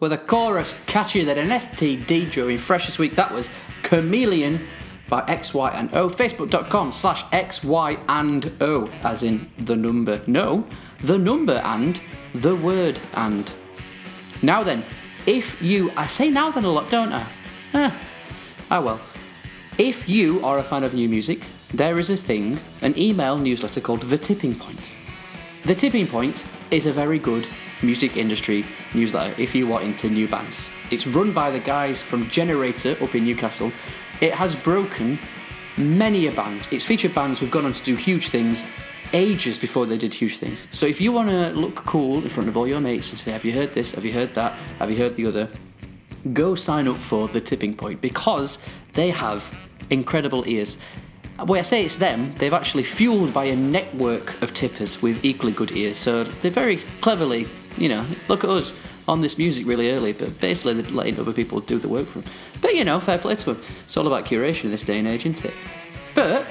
With 0.00 0.12
a 0.12 0.18
chorus 0.18 0.74
catchier 0.86 1.24
than 1.24 1.38
an 1.38 1.48
STD 1.48 2.30
during 2.30 2.58
Freshest 2.58 2.98
Week, 2.98 3.14
that 3.16 3.32
was 3.32 3.50
Chameleon 3.82 4.66
by 5.08 5.22
XY 5.22 5.74
and 5.74 5.92
O. 5.94 6.08
Facebook.com 6.08 6.92
slash 6.92 7.24
XY 7.24 7.98
and 8.08 8.52
O, 8.60 8.88
as 9.02 9.22
in 9.22 9.50
the 9.58 9.76
number. 9.76 10.20
No, 10.26 10.66
the 11.02 11.18
number 11.18 11.60
and 11.64 12.00
the 12.34 12.54
word 12.54 13.00
and. 13.14 13.52
Now 14.42 14.62
then, 14.62 14.84
if 15.26 15.60
you. 15.62 15.90
I 15.96 16.06
say 16.06 16.30
now 16.30 16.50
then 16.50 16.64
a 16.64 16.70
lot, 16.70 16.90
don't 16.90 17.12
I? 17.12 17.26
Eh. 17.74 17.90
Ah 18.70 18.80
well. 18.80 19.00
If 19.78 20.08
you 20.08 20.44
are 20.44 20.58
a 20.58 20.62
fan 20.62 20.84
of 20.84 20.92
new 20.92 21.08
music, 21.08 21.46
there 21.72 21.98
is 21.98 22.10
a 22.10 22.16
thing, 22.16 22.58
an 22.82 22.98
email 22.98 23.38
newsletter 23.38 23.80
called 23.80 24.02
The 24.02 24.18
Tipping 24.18 24.54
Point. 24.54 24.96
The 25.64 25.74
Tipping 25.74 26.06
Point 26.06 26.46
is 26.70 26.86
a 26.86 26.92
very 26.92 27.18
good 27.18 27.48
music 27.82 28.16
industry 28.16 28.64
newsletter 28.94 29.34
if 29.40 29.54
you 29.54 29.72
are 29.72 29.82
into 29.82 30.08
new 30.08 30.28
bands. 30.28 30.70
It's 30.90 31.06
run 31.06 31.32
by 31.32 31.50
the 31.50 31.60
guys 31.60 32.02
from 32.02 32.28
Generator 32.28 32.96
up 33.02 33.14
in 33.14 33.24
Newcastle. 33.24 33.72
It 34.20 34.34
has 34.34 34.56
broken 34.56 35.18
many 35.76 36.26
a 36.26 36.32
band. 36.32 36.68
It's 36.70 36.84
featured 36.84 37.14
bands 37.14 37.40
who've 37.40 37.50
gone 37.50 37.64
on 37.64 37.72
to 37.72 37.84
do 37.84 37.94
huge 37.94 38.28
things 38.28 38.64
ages 39.12 39.58
before 39.58 39.86
they 39.86 39.96
did 39.96 40.12
huge 40.12 40.38
things. 40.38 40.66
So 40.72 40.86
if 40.86 41.00
you 41.00 41.12
want 41.12 41.30
to 41.30 41.50
look 41.50 41.76
cool 41.76 42.22
in 42.22 42.28
front 42.28 42.48
of 42.48 42.56
all 42.56 42.66
your 42.66 42.80
mates 42.80 43.10
and 43.10 43.18
say, 43.18 43.32
Have 43.32 43.44
you 43.44 43.52
heard 43.52 43.74
this? 43.74 43.94
Have 43.94 44.04
you 44.04 44.12
heard 44.12 44.34
that? 44.34 44.52
Have 44.78 44.90
you 44.90 44.96
heard 44.96 45.16
the 45.16 45.26
other? 45.26 45.48
Go 46.32 46.54
sign 46.54 46.88
up 46.88 46.96
for 46.96 47.28
The 47.28 47.40
Tipping 47.40 47.74
Point 47.74 48.00
because 48.00 48.66
they 48.94 49.10
have 49.10 49.52
incredible 49.90 50.46
ears. 50.46 50.76
When 51.46 51.60
I 51.60 51.62
say 51.62 51.84
it's 51.84 51.96
them, 51.96 52.34
they've 52.38 52.52
actually 52.52 52.82
fueled 52.82 53.32
by 53.32 53.44
a 53.44 53.56
network 53.56 54.40
of 54.42 54.52
tippers 54.52 55.00
with 55.00 55.24
equally 55.24 55.52
good 55.52 55.70
ears. 55.70 55.96
So 55.96 56.24
they're 56.24 56.50
very 56.50 56.78
cleverly, 57.00 57.46
you 57.80 57.88
know, 57.88 58.04
look 58.28 58.44
at 58.44 58.50
us 58.50 58.78
on 59.06 59.20
this 59.20 59.38
music 59.38 59.66
really 59.66 59.90
early, 59.90 60.12
but 60.12 60.38
basically 60.40 60.74
they're 60.74 60.90
letting 60.92 61.18
other 61.18 61.32
people 61.32 61.60
do 61.60 61.78
the 61.78 61.88
work 61.88 62.06
for 62.06 62.20
them. 62.20 62.30
But 62.60 62.74
you 62.74 62.84
know, 62.84 63.00
fair 63.00 63.18
play 63.18 63.34
to 63.36 63.54
them. 63.54 63.62
It's 63.84 63.96
all 63.96 64.06
about 64.06 64.24
curation 64.24 64.64
in 64.64 64.70
this 64.70 64.82
day 64.82 64.98
and 64.98 65.08
age, 65.08 65.24
isn't 65.24 65.44
it? 65.44 65.54
But 66.14 66.46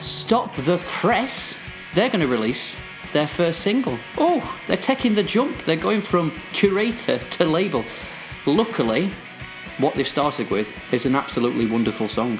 Stop 0.00 0.54
the 0.56 0.78
Press, 0.86 1.58
they're 1.94 2.08
going 2.08 2.20
to 2.20 2.28
release 2.28 2.78
their 3.12 3.26
first 3.26 3.60
single. 3.60 3.98
Oh, 4.18 4.56
they're 4.66 4.76
taking 4.76 5.14
the 5.14 5.22
jump. 5.22 5.64
They're 5.64 5.76
going 5.76 6.00
from 6.00 6.32
curator 6.52 7.18
to 7.18 7.44
label. 7.44 7.84
Luckily, 8.44 9.10
what 9.78 9.94
they've 9.94 10.06
started 10.06 10.50
with 10.50 10.72
is 10.92 11.06
an 11.06 11.14
absolutely 11.14 11.66
wonderful 11.66 12.08
song. 12.08 12.38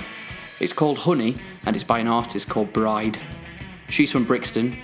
It's 0.60 0.72
called 0.72 0.98
Honey 0.98 1.36
and 1.64 1.74
it's 1.74 1.84
by 1.84 1.98
an 1.98 2.06
artist 2.06 2.48
called 2.48 2.72
Bryde. 2.72 3.18
She's 3.88 4.12
from 4.12 4.24
Brixton. 4.24 4.78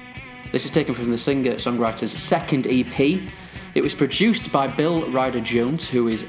This 0.51 0.65
is 0.65 0.71
taken 0.71 0.95
from 0.95 1.11
the 1.11 1.19
singer 1.19 1.55
songwriter's 1.55 2.13
second 2.13 2.67
EP. 2.69 3.23
It 3.75 3.83
was 3.83 3.95
produced 3.95 4.53
by 4.53 4.67
Bill 4.67 5.11
Ryder 5.11 5.41
Jones, 5.41 5.89
who 5.89 6.09
is 6.09 6.27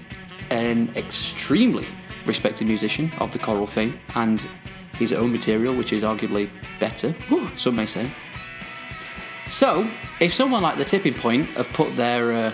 an 0.50 0.92
extremely 0.96 1.86
respected 2.26 2.68
musician 2.68 3.12
of 3.20 3.32
the 3.32 3.40
Coral 3.40 3.68
fame, 3.68 4.00
and 4.16 4.46
his 4.94 5.12
own 5.12 5.32
material, 5.32 5.76
which 5.76 5.92
is 5.92 6.04
arguably 6.04 6.50
better, 6.80 7.14
some 7.56 7.76
may 7.76 7.86
say. 7.86 8.10
So, 9.48 9.90
if 10.22 10.34
someone 10.34 10.64
like 10.64 10.78
the 10.78 10.86
Tipping 10.86 11.14
Point 11.14 11.48
have 11.50 11.68
put 11.74 11.96
their 11.98 12.32
uh, 12.32 12.54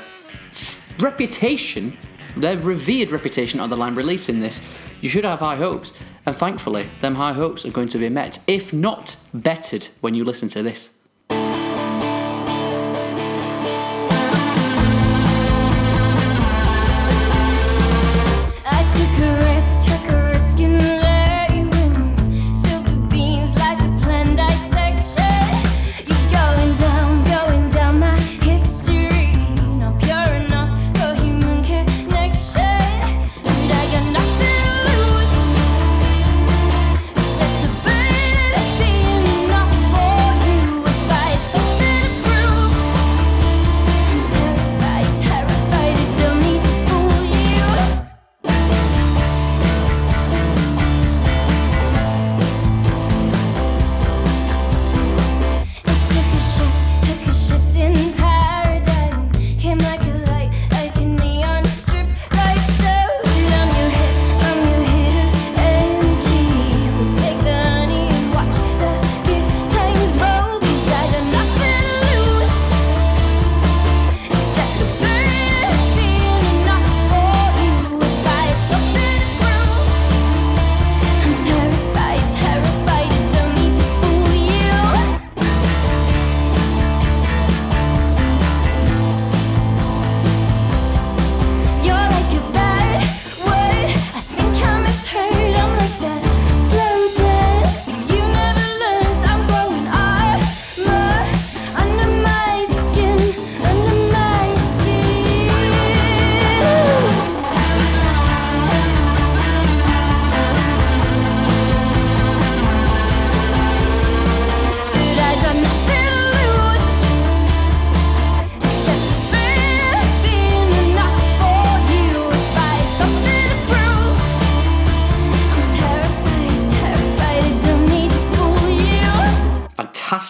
reputation, 1.00 1.96
their 2.36 2.58
revered 2.58 3.12
reputation 3.12 3.60
on 3.60 3.70
the 3.70 3.78
line 3.78 3.94
releasing 3.94 4.40
this, 4.40 4.62
you 5.02 5.10
should 5.10 5.24
have 5.24 5.40
high 5.40 5.56
hopes. 5.56 5.94
And 6.26 6.36
thankfully, 6.36 6.88
them 7.02 7.16
high 7.16 7.34
hopes 7.34 7.66
are 7.66 7.72
going 7.72 7.90
to 7.90 7.98
be 7.98 8.10
met, 8.10 8.40
if 8.48 8.74
not 8.74 9.18
bettered, 9.34 9.88
when 10.02 10.16
you 10.16 10.24
listen 10.24 10.50
to 10.50 10.64
this. 10.64 10.96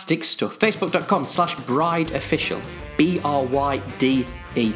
Fantastic 0.10 0.24
stuff. 0.24 0.58
Facebook.com 0.58 1.28
slash 1.28 1.54
Bryde 1.68 2.12
official. 2.14 2.60
B 2.98 3.22
R 3.24 3.44
Y 3.46 3.78
D 4.00 4.26
E. 4.56 4.74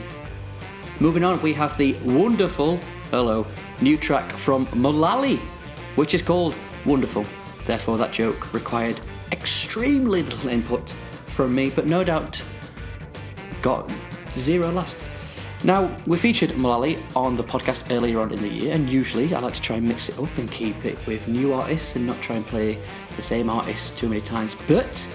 Moving 1.00 1.24
on, 1.24 1.42
we 1.42 1.54
have 1.54 1.76
the 1.76 1.94
wonderful, 2.06 2.78
hello, 3.10 3.48
new 3.82 3.98
track 3.98 4.32
from 4.32 4.68
Mullally, 4.76 5.38
which 5.96 6.14
is 6.14 6.22
called 6.22 6.56
Wonderful. 6.86 7.26
Therefore, 7.66 7.98
that 7.98 8.12
joke 8.12 8.54
required 8.54 9.02
extremely 9.32 10.22
little 10.22 10.52
input 10.52 10.92
from 11.26 11.56
me, 11.56 11.72
but 11.72 11.88
no 11.88 12.04
doubt 12.04 12.44
got 13.64 13.92
zero 14.34 14.70
laughs. 14.70 14.96
Now, 15.64 15.98
we 16.06 16.18
featured 16.18 16.56
Mullally 16.58 17.00
on 17.16 17.36
the 17.38 17.44
podcast 17.44 17.92
earlier 17.92 18.20
on 18.20 18.32
in 18.32 18.40
the 18.40 18.50
year, 18.50 18.74
and 18.76 18.88
usually 18.88 19.34
I 19.34 19.40
like 19.40 19.56
to 19.56 19.62
try 19.62 19.78
and 19.78 19.88
mix 19.88 20.10
it 20.10 20.20
up 20.20 20.38
and 20.38 20.52
keep 20.52 20.86
it 20.86 21.08
with 21.08 21.28
new 21.28 21.54
artists 21.54 21.96
and 21.96 22.06
not 22.06 22.22
try 22.22 22.36
and 22.36 22.46
play 22.46 22.78
the 23.16 23.24
same 23.24 23.50
artists 23.50 23.98
too 23.98 24.10
many 24.10 24.22
times. 24.22 24.56
But 24.68 25.08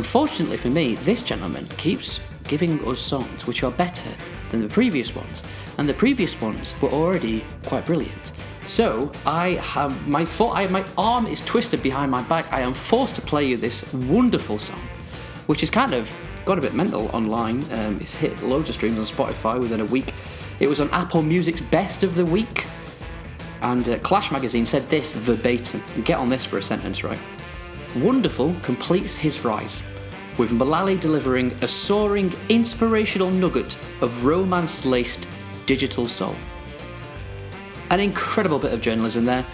unfortunately 0.00 0.56
for 0.56 0.70
me, 0.70 0.94
this 0.96 1.22
gentleman 1.22 1.64
keeps 1.76 2.20
giving 2.48 2.84
us 2.86 2.98
songs 2.98 3.46
which 3.46 3.62
are 3.62 3.70
better 3.70 4.10
than 4.50 4.60
the 4.60 4.68
previous 4.68 5.14
ones, 5.14 5.44
and 5.78 5.88
the 5.88 5.94
previous 5.94 6.40
ones 6.40 6.74
were 6.82 6.90
already 6.90 7.44
quite 7.66 7.86
brilliant. 7.86 8.32
So 8.66 9.12
I 9.24 9.50
have 9.74 9.92
my 10.08 10.24
fo- 10.24 10.52
I, 10.52 10.66
my 10.68 10.84
arm 10.96 11.26
is 11.26 11.44
twisted 11.44 11.82
behind 11.82 12.10
my 12.10 12.22
back. 12.22 12.52
I 12.52 12.60
am 12.60 12.74
forced 12.74 13.14
to 13.16 13.22
play 13.22 13.44
you 13.46 13.56
this 13.56 13.92
wonderful 13.92 14.58
song 14.58 14.80
which 15.50 15.64
is 15.64 15.70
kind 15.70 15.94
of 15.94 16.08
got 16.44 16.58
a 16.58 16.60
bit 16.60 16.74
mental 16.74 17.08
online. 17.08 17.64
Um, 17.72 17.98
it's 18.00 18.14
hit 18.14 18.40
loads 18.40 18.68
of 18.68 18.76
streams 18.76 18.98
on 18.98 19.04
Spotify 19.04 19.58
within 19.58 19.80
a 19.80 19.84
week. 19.84 20.14
It 20.60 20.68
was 20.68 20.80
on 20.80 20.88
Apple 20.92 21.22
Music's 21.22 21.60
Best 21.60 22.04
of 22.04 22.14
the 22.14 22.24
Week. 22.24 22.66
And 23.60 23.88
uh, 23.88 23.98
Clash 23.98 24.30
magazine 24.30 24.64
said 24.64 24.88
this 24.88 25.12
verbatim. 25.12 25.82
And 25.96 26.06
get 26.06 26.20
on 26.20 26.28
this 26.28 26.44
for 26.44 26.58
a 26.58 26.62
sentence, 26.62 27.02
right? 27.02 27.18
Wonderful 27.96 28.54
completes 28.62 29.16
his 29.16 29.44
rise, 29.44 29.82
with 30.40 30.52
Mullally 30.52 30.96
delivering 30.96 31.52
a 31.60 31.68
soaring, 31.68 32.32
inspirational 32.48 33.30
nugget 33.30 33.74
of 34.00 34.24
romance 34.24 34.86
laced 34.86 35.28
digital 35.66 36.08
soul. 36.08 36.34
An 37.90 38.00
incredible 38.00 38.58
bit 38.58 38.72
of 38.72 38.80
journalism 38.80 39.26
there. 39.26 39.44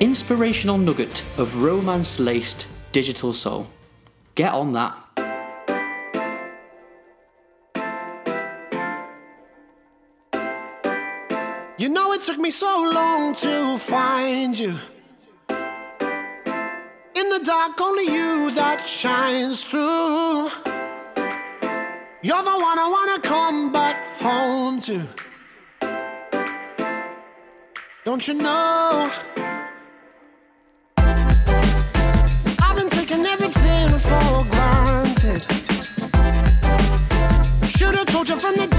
inspirational 0.00 0.76
nugget 0.76 1.24
of 1.38 1.62
romance 1.62 2.18
laced 2.18 2.66
digital 2.90 3.32
soul. 3.32 3.68
Get 4.34 4.52
on 4.52 4.72
that. 4.72 4.96
You 11.78 11.88
know 11.88 12.12
it 12.12 12.22
took 12.22 12.38
me 12.40 12.50
so 12.50 12.90
long 12.92 13.36
to 13.36 13.78
find 13.78 14.58
you. 14.58 14.80
The 17.38 17.44
dark, 17.44 17.80
only 17.80 18.04
you 18.04 18.50
that 18.52 18.80
shines 18.80 19.62
through. 19.62 20.48
You're 22.20 22.42
the 22.42 22.58
one 22.68 22.78
I 22.78 22.88
wanna 22.90 23.20
come 23.20 23.70
back 23.70 23.96
home 24.18 24.80
to. 24.80 25.06
Don't 28.04 28.26
you 28.26 28.34
know? 28.34 29.08
I've 30.96 32.76
been 32.76 32.90
taking 32.90 33.24
everything 33.24 33.88
for 34.08 34.44
granted. 34.54 35.42
Should've 37.68 38.06
told 38.06 38.28
you 38.28 38.40
from 38.40 38.56
the 38.56 38.77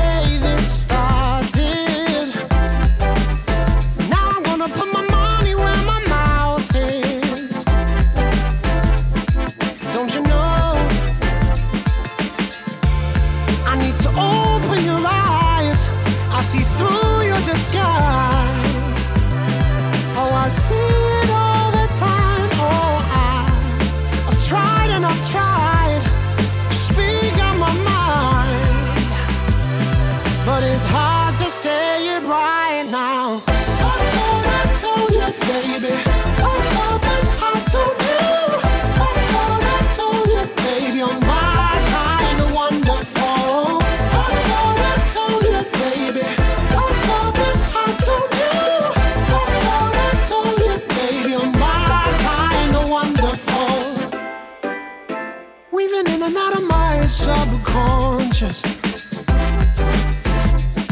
subconscious. 57.30 58.60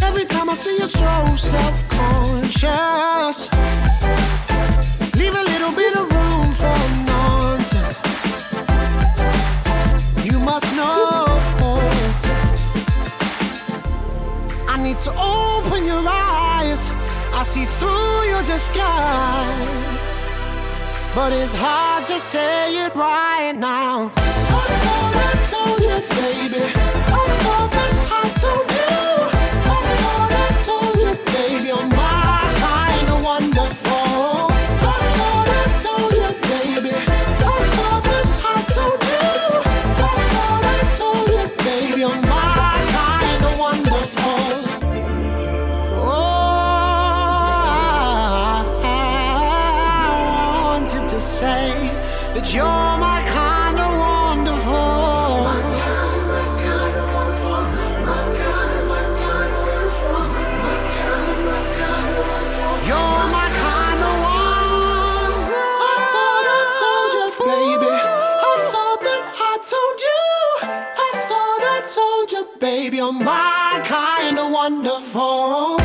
Every 0.07 0.25
time 0.25 0.49
I 0.49 0.55
see 0.63 0.75
you, 0.81 0.87
so 0.87 1.11
self-conscious. 1.53 3.37
Leave 5.19 5.35
a 5.43 5.45
little 5.51 5.73
bit 5.81 5.93
of 6.01 6.05
room 6.15 6.47
for 6.61 6.77
nonsense. 7.11 7.97
You 10.29 10.37
must 10.39 10.69
know. 10.75 11.25
I 14.73 14.75
need 14.85 14.99
to 15.07 15.11
open 15.11 15.81
your 15.91 16.03
eyes. 16.07 16.91
I 17.39 17.41
see 17.43 17.65
through 17.65 18.21
your 18.31 18.43
disguise. 18.53 20.06
But 21.17 21.33
it's 21.33 21.55
hard 21.55 22.05
to 22.09 22.19
say 22.19 22.85
it 22.85 22.93
right 22.95 23.55
now. 23.57 24.11
I 24.15 24.67
thought 24.85 25.15
I 25.25 25.33
told 25.49 25.81
you, 25.81 25.97
baby. 26.51 26.86
Oh, 75.19 75.77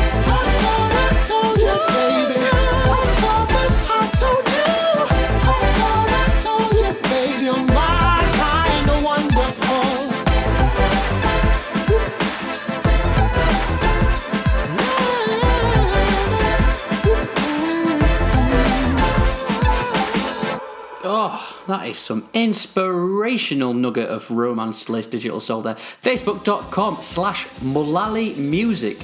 that 21.67 21.87
is 21.87 21.97
some 21.97 22.29
inspirational 22.33 23.73
nugget 23.73 24.09
of 24.09 24.29
romance 24.29 24.89
laced 24.89 25.09
digital 25.09 25.39
soul 25.39 25.63
there. 25.63 25.75
Facebook.com 25.75 27.01
slash 27.01 27.47
Mullally 27.63 28.35
Music. 28.35 28.99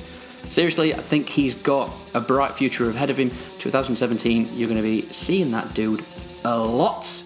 Seriously, 0.50 0.96
I 0.96 1.02
think 1.02 1.30
he's 1.30 1.56
got 1.56 1.92
a 2.14 2.22
bright 2.22 2.54
future 2.54 2.90
ahead 2.90 3.10
of 3.10 3.18
him. 3.18 3.32
2017, 3.60 4.58
you're 4.58 4.68
going 4.68 4.82
to 4.82 4.84
be 4.84 5.12
seeing 5.12 5.52
that 5.52 5.74
dude 5.74 6.04
a 6.44 6.58
lot. 6.58 7.24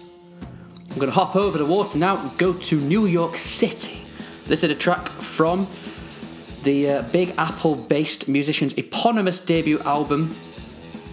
I'm 0.90 0.96
going 0.96 1.10
to 1.10 1.14
hop 1.14 1.34
over 1.34 1.56
the 1.56 1.66
water 1.66 1.98
now 1.98 2.18
and 2.18 2.36
go 2.38 2.52
to 2.52 2.80
New 2.80 3.06
York 3.06 3.36
City. 3.36 4.02
This 4.46 4.62
is 4.62 4.70
a 4.70 4.74
track 4.74 5.08
from 5.22 5.66
the 6.64 6.90
uh, 6.90 7.02
Big 7.02 7.34
Apple 7.38 7.76
based 7.76 8.28
musician's 8.28 8.74
eponymous 8.74 9.44
debut 9.44 9.80
album. 9.80 10.36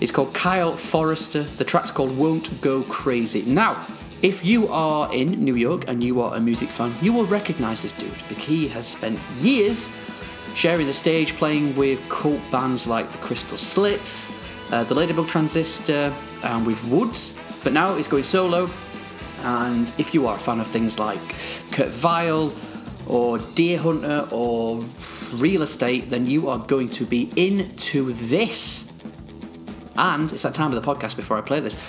It's 0.02 0.12
called 0.12 0.34
Kyle 0.34 0.76
Forester. 0.76 1.44
The 1.44 1.64
track's 1.64 1.92
called 1.92 2.18
Won't 2.18 2.60
Go 2.62 2.84
Crazy. 2.84 3.44
Now, 3.44 3.86
if 4.22 4.46
you 4.46 4.68
are 4.68 5.14
in 5.14 5.32
New 5.44 5.56
York 5.56 5.86
and 5.88 6.04
you 6.04 6.22
are 6.22 6.36
a 6.36 6.40
music 6.40 6.70
fan, 6.70 6.94
you 7.02 7.14
will 7.14 7.26
recognize 7.26 7.82
this 7.82 7.94
dude 7.94 8.14
because 8.28 8.44
he 8.44 8.68
has 8.68 8.88
spent 8.88 9.20
years 9.40 9.92
sharing 10.54 10.88
the 10.88 10.94
stage 10.94 11.36
playing 11.36 11.76
with 11.76 12.00
cult 12.10 12.42
bands 12.52 12.88
like 12.88 13.12
the 13.12 13.18
Crystal 13.20 13.58
Stilts, 13.58 14.38
uh, 14.72 14.84
the 14.84 14.96
Ladybug 14.96 15.28
Transistor, 15.28 16.14
and 16.44 16.66
with 16.66 16.84
Woods. 16.86 17.40
But 17.64 17.74
now 17.74 17.96
he's 17.96 18.08
going 18.08 18.24
solo. 18.24 18.70
And 19.44 19.92
if 19.98 20.14
you 20.14 20.28
are 20.28 20.36
a 20.36 20.40
fan 20.40 20.60
of 20.60 20.68
things 20.68 21.00
like 21.00 21.36
Kurt 21.72 21.90
Vile 21.90 22.54
or 23.08 23.40
Deerhunter 23.40 24.32
or 24.32 24.84
Real 25.36 25.62
Estate, 25.62 26.10
then 26.10 26.28
you 26.28 26.50
are 26.50 26.60
going 26.60 26.90
to 26.90 27.06
be 27.06 27.32
into 27.36 28.14
this. 28.14 29.00
And 29.96 30.32
it's 30.32 30.44
that 30.44 30.54
time 30.54 30.74
of 30.74 30.82
the 30.82 30.96
podcast 30.96 31.16
before 31.16 31.38
I 31.38 31.42
play 31.42 31.60
this. 31.60 31.82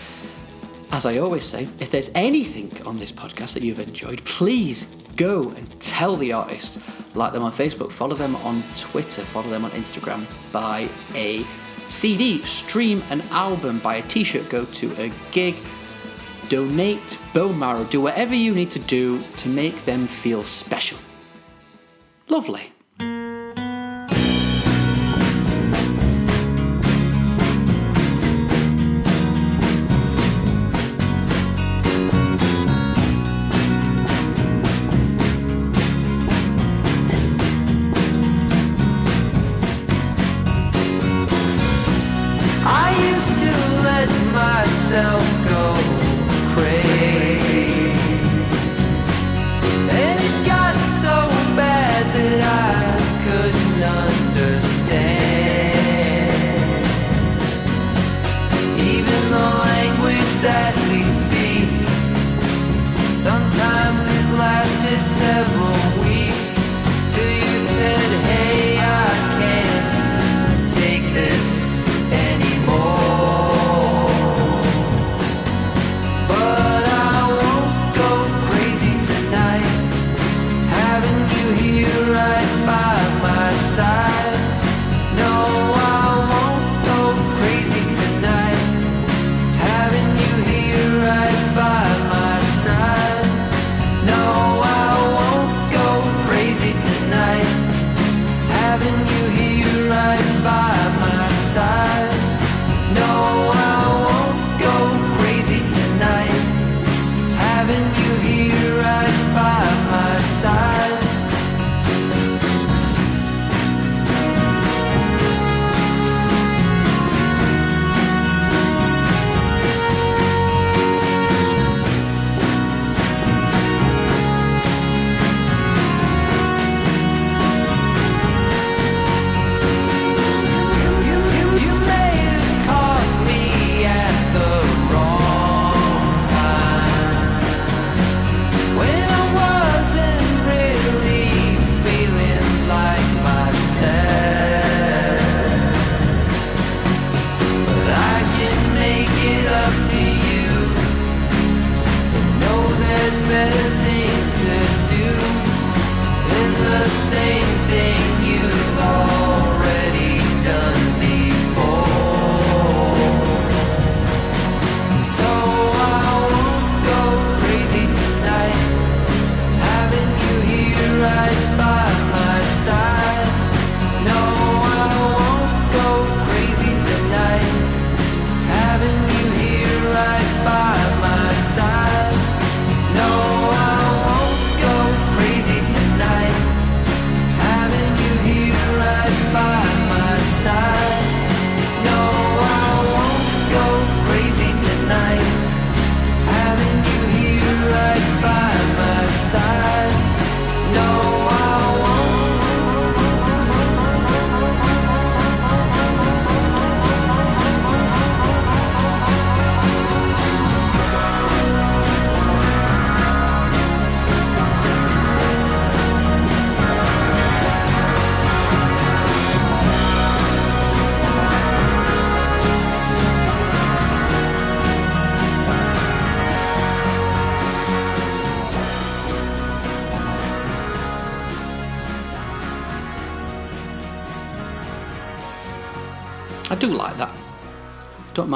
As 0.90 1.06
I 1.06 1.18
always 1.18 1.44
say, 1.44 1.68
if 1.80 1.90
there's 1.90 2.10
anything 2.14 2.70
on 2.86 2.98
this 2.98 3.12
podcast 3.12 3.54
that 3.54 3.62
you've 3.62 3.78
enjoyed, 3.78 4.24
please 4.24 5.01
go 5.16 5.50
and 5.50 5.80
tell 5.80 6.16
the 6.16 6.32
artist. 6.32 6.80
Like 7.14 7.32
them 7.32 7.42
on 7.42 7.52
Facebook, 7.52 7.92
follow 7.92 8.16
them 8.16 8.36
on 8.36 8.62
Twitter, 8.76 9.22
follow 9.22 9.50
them 9.50 9.64
on 9.64 9.70
Instagram, 9.72 10.26
buy 10.50 10.88
a 11.14 11.44
CD, 11.86 12.42
stream 12.44 13.02
an 13.10 13.20
album, 13.30 13.78
buy 13.80 13.96
a 13.96 14.02
t 14.08 14.24
shirt, 14.24 14.48
go 14.48 14.64
to 14.64 14.94
a 14.96 15.12
gig, 15.30 15.56
donate 16.48 17.18
bone 17.34 17.58
marrow, 17.58 17.84
do 17.84 18.00
whatever 18.00 18.34
you 18.34 18.54
need 18.54 18.70
to 18.70 18.78
do 18.80 19.22
to 19.36 19.48
make 19.48 19.84
them 19.84 20.06
feel 20.06 20.42
special. 20.42 20.98
Lovely. 22.28 22.71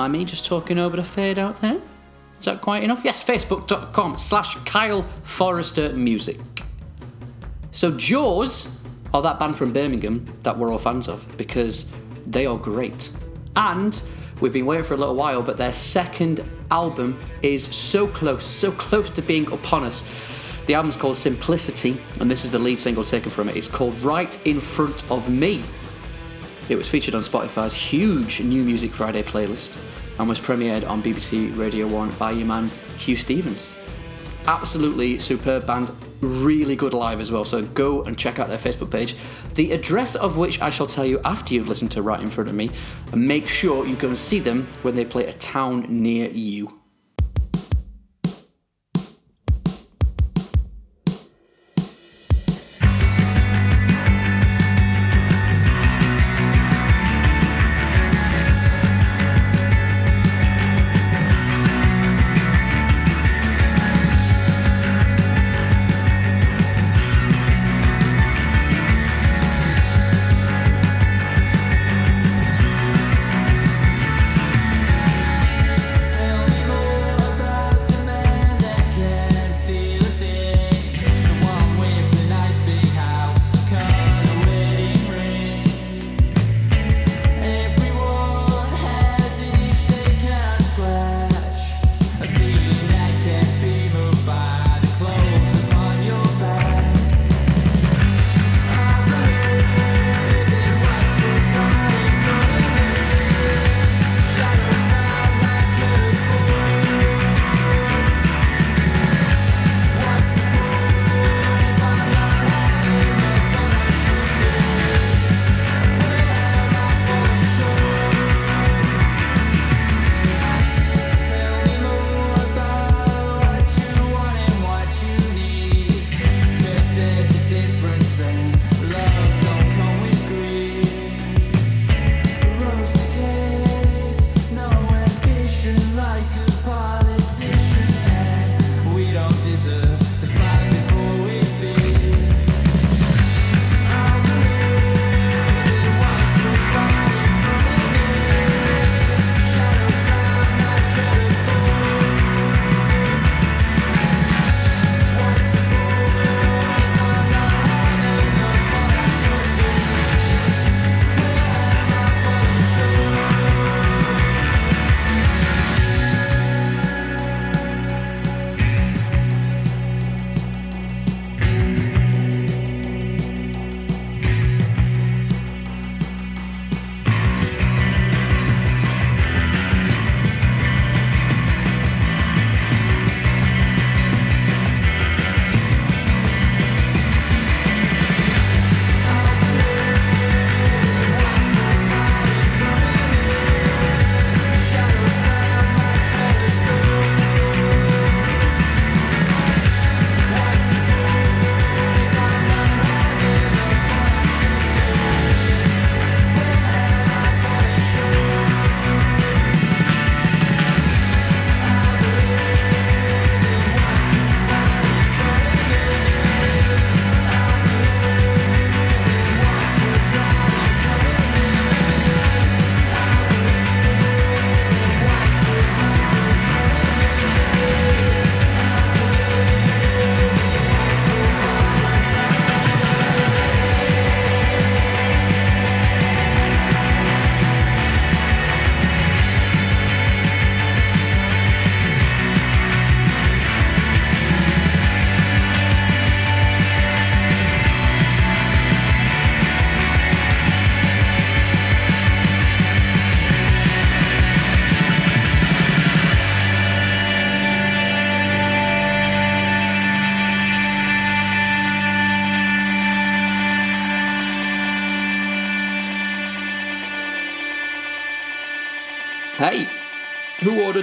Me 0.09 0.25
just 0.25 0.47
talking 0.47 0.79
over 0.79 0.97
the 0.97 1.05
fade 1.05 1.39
out 1.39 1.61
there. 1.61 1.81
Is 2.39 2.45
that 2.45 2.61
quite 2.61 2.83
enough? 2.83 3.03
Yes, 3.05 3.25
facebook.com 3.25 4.19
slash 4.19 4.57
Kyle 4.65 5.03
Forester 5.23 5.93
Music. 5.95 6.39
So 7.71 7.97
Jaws 7.97 8.85
are 9.15 9.23
that 9.23 9.39
band 9.39 9.57
from 9.57 9.73
Birmingham 9.73 10.27
that 10.43 10.59
we're 10.59 10.71
all 10.71 10.79
fans 10.79 11.09
of 11.09 11.37
because 11.37 11.91
they 12.27 12.47
are 12.47 12.59
great. 12.59 13.11
And 13.55 14.01
we've 14.41 14.53
been 14.53 14.67
waiting 14.67 14.85
for 14.85 14.95
a 14.95 14.97
little 14.99 15.15
while, 15.15 15.43
but 15.43 15.57
their 15.57 15.73
second 15.73 16.45
album 16.71 17.19
is 17.43 17.65
so 17.75 18.07
close, 18.07 18.45
so 18.45 18.73
close 18.73 19.11
to 19.11 19.23
being 19.23 19.51
upon 19.51 19.85
us. 19.85 20.05
The 20.67 20.75
album's 20.75 20.97
called 20.97 21.17
Simplicity, 21.17 22.01
and 22.21 22.31
this 22.31 22.45
is 22.45 22.51
the 22.51 22.59
lead 22.59 22.81
single 22.81 23.05
taken 23.05 23.31
from 23.31 23.49
it. 23.49 23.57
It's 23.57 23.69
called 23.69 23.99
Right 24.01 24.47
in 24.47 24.61
Front 24.61 25.11
of 25.11 25.31
Me. 25.31 25.63
It 26.69 26.77
was 26.77 26.89
featured 26.91 27.15
on 27.15 27.23
Spotify's 27.23 27.75
huge 27.75 28.41
New 28.41 28.65
Music 28.65 28.91
Friday 28.93 29.23
playlist 29.23 29.79
and 30.19 30.29
was 30.29 30.41
premiered 30.41 30.89
on 30.89 31.03
BBC 31.03 31.57
Radio 31.57 31.87
1 31.87 32.11
by 32.13 32.33
your 32.33 32.47
man 32.47 32.71
Huw 32.97 33.17
Stephens. 33.17 33.75
Absolutely 34.47 35.19
superb 35.19 35.67
band, 35.67 35.91
really 36.21 36.77
good 36.77 36.95
live 36.95 37.21
as 37.21 37.31
well, 37.31 37.45
so 37.45 37.63
go 37.63 38.03
and 38.05 38.17
check 38.17 38.39
out 38.39 38.49
their 38.49 38.59
Facebook 38.59 38.91
page, 38.91 39.17
the 39.55 39.73
address 39.73 40.15
of 40.15 40.39
which 40.39 40.61
I 40.61 40.71
shall 40.71 40.87
tell 40.87 41.05
you 41.05 41.21
after 41.25 41.55
you've 41.55 41.69
listened 41.69 41.93
to 41.93 42.03
Right 42.03 42.21
in 42.21 42.31
Front 42.31 42.49
of 42.49 42.55
Me, 42.55 42.71
and 43.13 43.27
make 43.27 43.49
sure 43.49 43.87
you 43.87 43.97
go 43.97 44.09
and 44.09 44.19
see 44.19 44.39
them 44.39 44.69
when 44.83 44.95
they 44.95 45.05
play 45.05 45.27
a 45.27 45.33
town 45.35 45.87
near 45.89 46.29
you. 46.31 46.76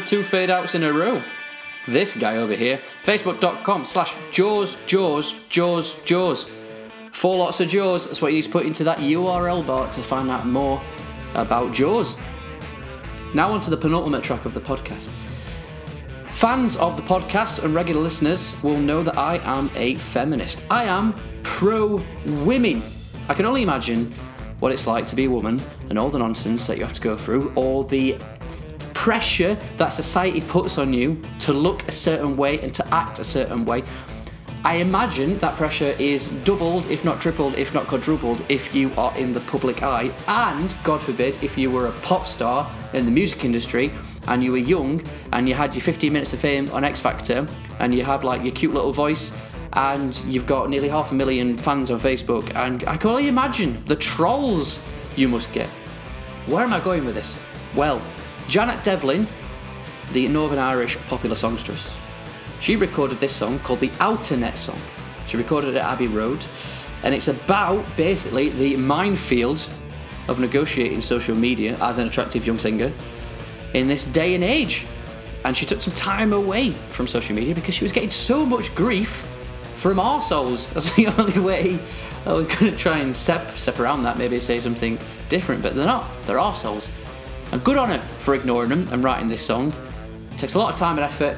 Ordered 0.03 0.09
two 0.09 0.23
fade 0.23 0.49
outs 0.49 0.75
in 0.75 0.83
a 0.83 0.91
row? 0.91 1.21
This 1.87 2.15
guy 2.15 2.37
over 2.37 2.53
here. 2.53 2.79
Facebook.com 3.03 3.85
slash 3.85 4.15
Jaws, 4.31 4.83
Jaws, 4.85 5.47
Jaws, 5.47 6.03
Jaws. 6.03 6.51
Four 7.11 7.37
lots 7.37 7.59
of 7.59 7.67
Jaws. 7.69 8.05
That's 8.05 8.21
what 8.21 8.31
you 8.31 8.37
need 8.37 8.43
to 8.43 8.49
put 8.49 8.65
into 8.65 8.83
that 8.83 8.99
URL 8.99 9.65
bar 9.65 9.89
to 9.89 10.01
find 10.01 10.29
out 10.29 10.45
more 10.45 10.81
about 11.35 11.73
Jaws. 11.73 12.19
Now 13.33 13.51
on 13.51 13.59
to 13.61 13.69
the 13.69 13.77
penultimate 13.77 14.23
track 14.23 14.45
of 14.45 14.53
the 14.53 14.61
podcast. 14.61 15.09
Fans 16.27 16.75
of 16.77 16.97
the 16.97 17.03
podcast 17.03 17.63
and 17.63 17.73
regular 17.73 18.01
listeners 18.01 18.61
will 18.63 18.77
know 18.77 19.03
that 19.03 19.17
I 19.17 19.37
am 19.43 19.69
a 19.75 19.95
feminist. 19.95 20.63
I 20.69 20.85
am 20.85 21.15
pro 21.43 22.03
women. 22.43 22.81
I 23.29 23.33
can 23.33 23.45
only 23.45 23.61
imagine 23.63 24.11
what 24.59 24.71
it's 24.71 24.87
like 24.87 25.05
to 25.07 25.15
be 25.15 25.25
a 25.25 25.29
woman 25.29 25.61
and 25.89 25.99
all 25.99 26.09
the 26.09 26.19
nonsense 26.19 26.67
that 26.67 26.77
you 26.77 26.83
have 26.83 26.93
to 26.93 27.01
go 27.01 27.15
through, 27.15 27.53
all 27.55 27.83
the 27.83 28.17
pressure 29.03 29.57
that 29.75 29.89
society 29.89 30.39
puts 30.39 30.77
on 30.77 30.93
you 30.93 31.21
to 31.37 31.51
look 31.51 31.85
a 31.89 31.91
certain 31.91 32.37
way 32.37 32.61
and 32.61 32.73
to 32.73 32.87
act 32.93 33.19
a 33.19 33.23
certain 33.23 33.65
way. 33.65 33.83
I 34.63 34.75
imagine 34.75 35.37
that 35.39 35.57
pressure 35.57 35.93
is 35.99 36.29
doubled, 36.45 36.85
if 36.85 37.03
not 37.03 37.19
tripled, 37.19 37.55
if 37.55 37.73
not 37.73 37.87
quadrupled, 37.87 38.45
if 38.47 38.73
you 38.73 38.93
are 38.95 39.13
in 39.17 39.33
the 39.33 39.41
public 39.41 39.83
eye. 39.83 40.09
And, 40.29 40.73
God 40.85 41.03
forbid, 41.03 41.37
if 41.43 41.57
you 41.57 41.69
were 41.69 41.87
a 41.87 41.91
pop 41.99 42.25
star 42.27 42.71
in 42.93 43.03
the 43.03 43.11
music 43.11 43.43
industry 43.43 43.91
and 44.29 44.41
you 44.41 44.53
were 44.53 44.57
young 44.57 45.03
and 45.33 45.49
you 45.49 45.53
had 45.53 45.75
your 45.75 45.81
15 45.81 46.13
minutes 46.13 46.31
of 46.31 46.39
fame 46.39 46.69
on 46.71 46.85
X 46.85 47.01
Factor 47.01 47.45
and 47.81 47.93
you 47.93 48.05
have 48.05 48.23
like 48.23 48.41
your 48.41 48.53
cute 48.53 48.73
little 48.73 48.93
voice 48.93 49.37
and 49.73 50.17
you've 50.29 50.47
got 50.47 50.69
nearly 50.69 50.87
half 50.87 51.11
a 51.11 51.13
million 51.13 51.57
fans 51.57 51.91
on 51.91 51.99
Facebook. 51.99 52.49
And 52.55 52.85
I 52.87 52.95
can 52.95 53.09
only 53.09 53.27
imagine 53.27 53.83
the 53.83 53.97
trolls 53.97 54.81
you 55.17 55.27
must 55.27 55.51
get. 55.51 55.67
Where 56.47 56.63
am 56.63 56.71
I 56.71 56.79
going 56.79 57.03
with 57.03 57.15
this? 57.15 57.37
Well, 57.75 58.01
Janet 58.47 58.83
Devlin, 58.83 59.27
the 60.11 60.27
Northern 60.27 60.59
Irish 60.59 60.97
popular 61.07 61.35
songstress, 61.35 61.97
she 62.59 62.75
recorded 62.75 63.19
this 63.19 63.35
song 63.35 63.59
called 63.59 63.79
the 63.79 63.89
Outernet 63.89 64.57
song. 64.57 64.79
She 65.27 65.37
recorded 65.37 65.71
it 65.71 65.77
at 65.77 65.85
Abbey 65.85 66.07
Road, 66.07 66.45
and 67.03 67.13
it's 67.13 67.27
about 67.27 67.85
basically 67.97 68.49
the 68.49 68.77
minefield 68.77 69.67
of 70.27 70.39
negotiating 70.39 71.01
social 71.01 71.35
media 71.35 71.77
as 71.81 71.99
an 71.99 72.07
attractive 72.07 72.45
young 72.45 72.57
singer 72.57 72.93
in 73.73 73.87
this 73.87 74.03
day 74.03 74.35
and 74.35 74.43
age. 74.43 74.85
And 75.43 75.57
she 75.57 75.65
took 75.65 75.81
some 75.81 75.93
time 75.93 76.31
away 76.31 76.71
from 76.71 77.07
social 77.07 77.35
media 77.35 77.53
because 77.53 77.75
she 77.75 77.83
was 77.83 77.91
getting 77.91 78.11
so 78.11 78.45
much 78.45 78.73
grief 78.75 79.27
from 79.75 79.97
arseholes. 79.97 80.69
That's 80.73 80.95
the 80.95 81.07
only 81.07 81.39
way 81.39 81.79
I 82.25 82.31
was 82.31 82.47
going 82.47 82.71
to 82.71 82.77
try 82.77 82.99
and 82.99 83.15
step 83.15 83.51
step 83.57 83.79
around 83.79 84.03
that, 84.03 84.17
maybe 84.17 84.39
say 84.39 84.59
something 84.61 84.97
different, 85.27 85.61
but 85.61 85.75
they're 85.75 85.85
not. 85.85 86.09
They're 86.25 86.37
arseholes. 86.37 86.89
And 87.53 87.63
good 87.63 87.77
on 87.77 87.89
her 87.89 87.99
for 87.99 88.33
ignoring 88.33 88.69
them 88.69 88.87
and 88.91 89.03
writing 89.03 89.27
this 89.27 89.45
song. 89.45 89.71
It 90.31 90.39
takes 90.39 90.55
a 90.55 90.57
lot 90.57 90.73
of 90.73 90.79
time 90.79 90.97
and 90.97 91.05
effort. 91.05 91.37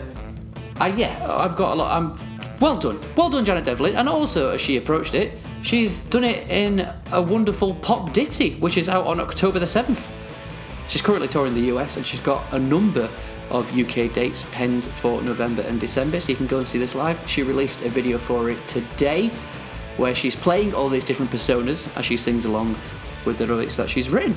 Uh, 0.80 0.86
yeah, 0.96 1.28
I've 1.30 1.58
got 1.58 1.74
a 1.74 1.76
lot. 1.76 1.92
I'm 1.92 2.60
well 2.62 2.78
done, 2.78 2.98
well 3.18 3.30
done, 3.30 3.44
Janet 3.44 3.66
Devlin. 3.66 3.98
And 3.98 4.08
also, 4.08 4.52
as 4.52 4.62
she 4.62 4.78
approached 4.78 5.14
it, 5.14 5.38
she's 5.62 6.06
done 6.06 6.24
it 6.24 6.50
in 6.50 6.90
a 7.12 7.22
wonderful 7.22 7.76
pop 7.76 8.14
ditty, 8.14 8.54
which 8.62 8.78
is 8.78 8.88
out 8.88 9.06
on 9.06 9.20
October 9.20 9.60
the 9.60 9.68
seventh. 9.68 10.10
She's 10.88 11.02
currently 11.02 11.28
touring 11.28 11.54
the 11.54 11.76
US, 11.76 11.98
and 11.98 12.06
she's 12.06 12.22
got 12.22 12.46
a 12.54 12.60
number 12.60 13.10
of 13.50 13.78
UK 13.78 14.14
dates 14.14 14.46
penned 14.54 14.86
for 14.86 15.22
November 15.22 15.64
and 15.64 15.82
December, 15.82 16.22
so 16.22 16.30
you 16.30 16.38
can 16.38 16.48
go 16.48 16.60
and 16.60 16.66
see 16.66 16.80
this 16.80 16.96
live. 16.96 17.20
She 17.30 17.44
released 17.44 17.84
a 17.84 17.90
video 17.90 18.18
for 18.18 18.50
it 18.50 18.68
today, 18.70 19.28
where 19.98 20.16
she's 20.16 20.38
playing 20.38 20.74
all 20.76 20.88
these 20.88 21.04
different 21.04 21.30
personas 21.30 21.94
as 21.98 22.06
she 22.06 22.16
sings 22.16 22.46
along 22.46 22.78
with 23.26 23.38
the 23.38 23.46
lyrics 23.46 23.76
that 23.76 23.90
she's 23.90 24.10
written. 24.10 24.34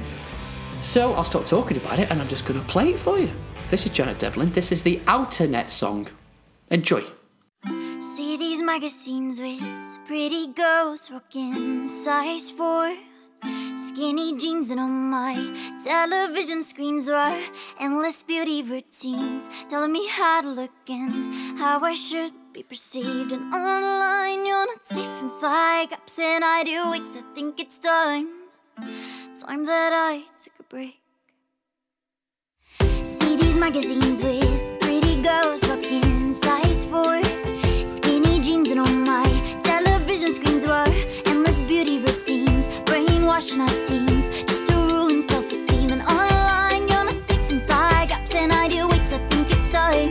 So 0.81 1.13
I'll 1.15 1.25
stop 1.25 1.45
talking 1.45 1.77
about 1.77 1.99
it, 1.99 2.11
and 2.11 2.21
I'm 2.21 2.29
just 2.29 2.47
going 2.47 2.61
to 2.61 2.67
play 2.67 2.91
it 2.91 2.99
for 2.99 3.19
you. 3.19 3.31
This 3.69 3.85
is 3.85 3.93
Janet 3.93 4.19
Devlin. 4.19 4.53
This 4.53 4.73
is 4.73 4.83
the 4.83 4.97
Outernet 5.01 5.71
song. 5.71 6.09
Enjoy. 6.71 7.03
See 8.01 8.37
these 8.37 8.63
magazines 8.63 9.41
with 9.41 9.61
pretty 10.07 10.47
girls 10.53 11.11
rocking 11.11 11.87
size 11.87 12.51
4 12.51 12.97
Skinny 13.77 14.37
jeans 14.37 14.71
and 14.71 14.81
on 14.81 15.11
my 15.11 15.35
television 15.85 16.63
screens 16.63 17.09
are 17.09 17.39
endless 17.79 18.23
beauty 18.23 18.63
routines 18.63 19.51
Telling 19.69 19.93
me 19.93 20.09
how 20.09 20.41
to 20.41 20.49
look 20.49 20.71
and 20.89 21.59
how 21.59 21.81
I 21.81 21.93
should 21.93 22.33
be 22.53 22.63
perceived 22.63 23.33
And 23.33 23.53
online 23.53 24.47
you're 24.47 24.67
not 24.67 24.87
safe 24.87 25.19
from 25.19 25.31
thigh 25.41 25.87
gaps 25.87 26.19
and 26.19 26.45
I 26.45 26.65
do 26.65 26.91
wait 26.91 27.03
I 27.17 27.35
think 27.35 27.61
it's 27.61 27.79
time 27.79 28.29
Time 29.41 29.65
that 29.67 29.93
I 29.93 30.25
took 30.37 30.58
a 30.71 30.75
break. 30.75 31.01
See 33.05 33.37
these 33.37 33.57
magazines 33.57 34.23
with 34.23 34.81
pretty 34.81 35.23
girls 35.23 35.67
rocking 35.69 36.33
size 36.33 36.85
4 36.87 37.23
Skinny 37.87 38.41
jeans 38.41 38.69
and 38.69 38.81
on 38.81 39.05
my 39.05 39.25
television 39.63 40.33
screens 40.33 40.67
were 40.67 40.87
endless 41.27 41.61
beauty 41.63 41.99
routines. 41.99 42.69
Brainwashing 42.85 43.61
our 43.61 43.69
teens 43.87 44.29
just 44.47 44.67
to 44.69 44.75
ruin 44.93 45.23
self-esteem. 45.23 45.93
And 45.93 46.03
online 46.03 46.89
you're 46.89 47.05
not 47.05 47.21
safe 47.21 47.51
and 47.51 48.53
I 48.53 48.69
do 48.69 48.89
wait 48.89 49.01
I 49.01 49.19
think 49.29 49.51
it's 49.51 49.73
time. 49.73 50.11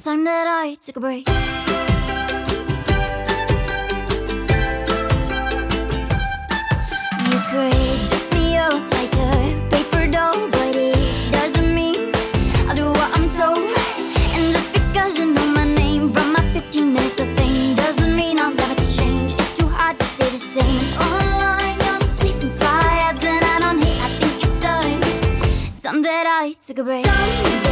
Time 0.00 0.24
that 0.24 0.46
I 0.46 0.74
took 0.74 0.96
a 0.96 1.00
break. 1.00 1.28
You 7.28 7.38
could 7.50 8.08
dress 8.08 8.21
took 26.74 26.78
a 26.78 26.84
break. 26.84 27.04
Someday 27.04 27.71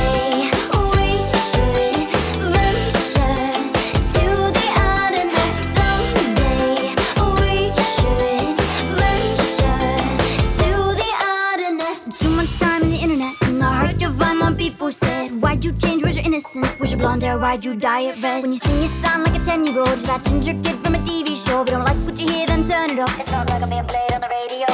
Why'd 15.40 15.64
you 15.64 15.72
change? 15.72 16.02
Where's 16.02 16.16
your 16.16 16.26
innocence? 16.26 16.78
Where's 16.78 16.92
your 16.92 17.00
blonde 17.00 17.22
hair? 17.22 17.38
Why'd 17.38 17.64
you 17.64 17.74
dye 17.74 18.02
it 18.02 18.22
red? 18.22 18.42
When 18.42 18.52
you 18.52 18.58
sing, 18.58 18.82
you 18.82 18.88
sound 19.02 19.24
like 19.24 19.40
a 19.40 19.42
ten-year-old. 19.42 19.88
You're 19.88 19.96
that 20.00 20.22
ginger 20.24 20.52
kid 20.62 20.76
from 20.84 20.94
a 20.94 20.98
TV 20.98 21.34
show. 21.34 21.62
If 21.62 21.70
you 21.70 21.76
don't 21.76 21.84
like 21.84 21.96
what 22.04 22.20
you 22.20 22.28
hear, 22.28 22.46
then 22.46 22.66
turn 22.66 22.90
it 22.90 22.98
off. 22.98 23.18
It's 23.18 23.30
not 23.30 23.48
like 23.48 23.62
I'm 23.62 23.70
being 23.70 23.86
played 23.86 24.12
on 24.12 24.20
the 24.20 24.28
radio. 24.28 24.66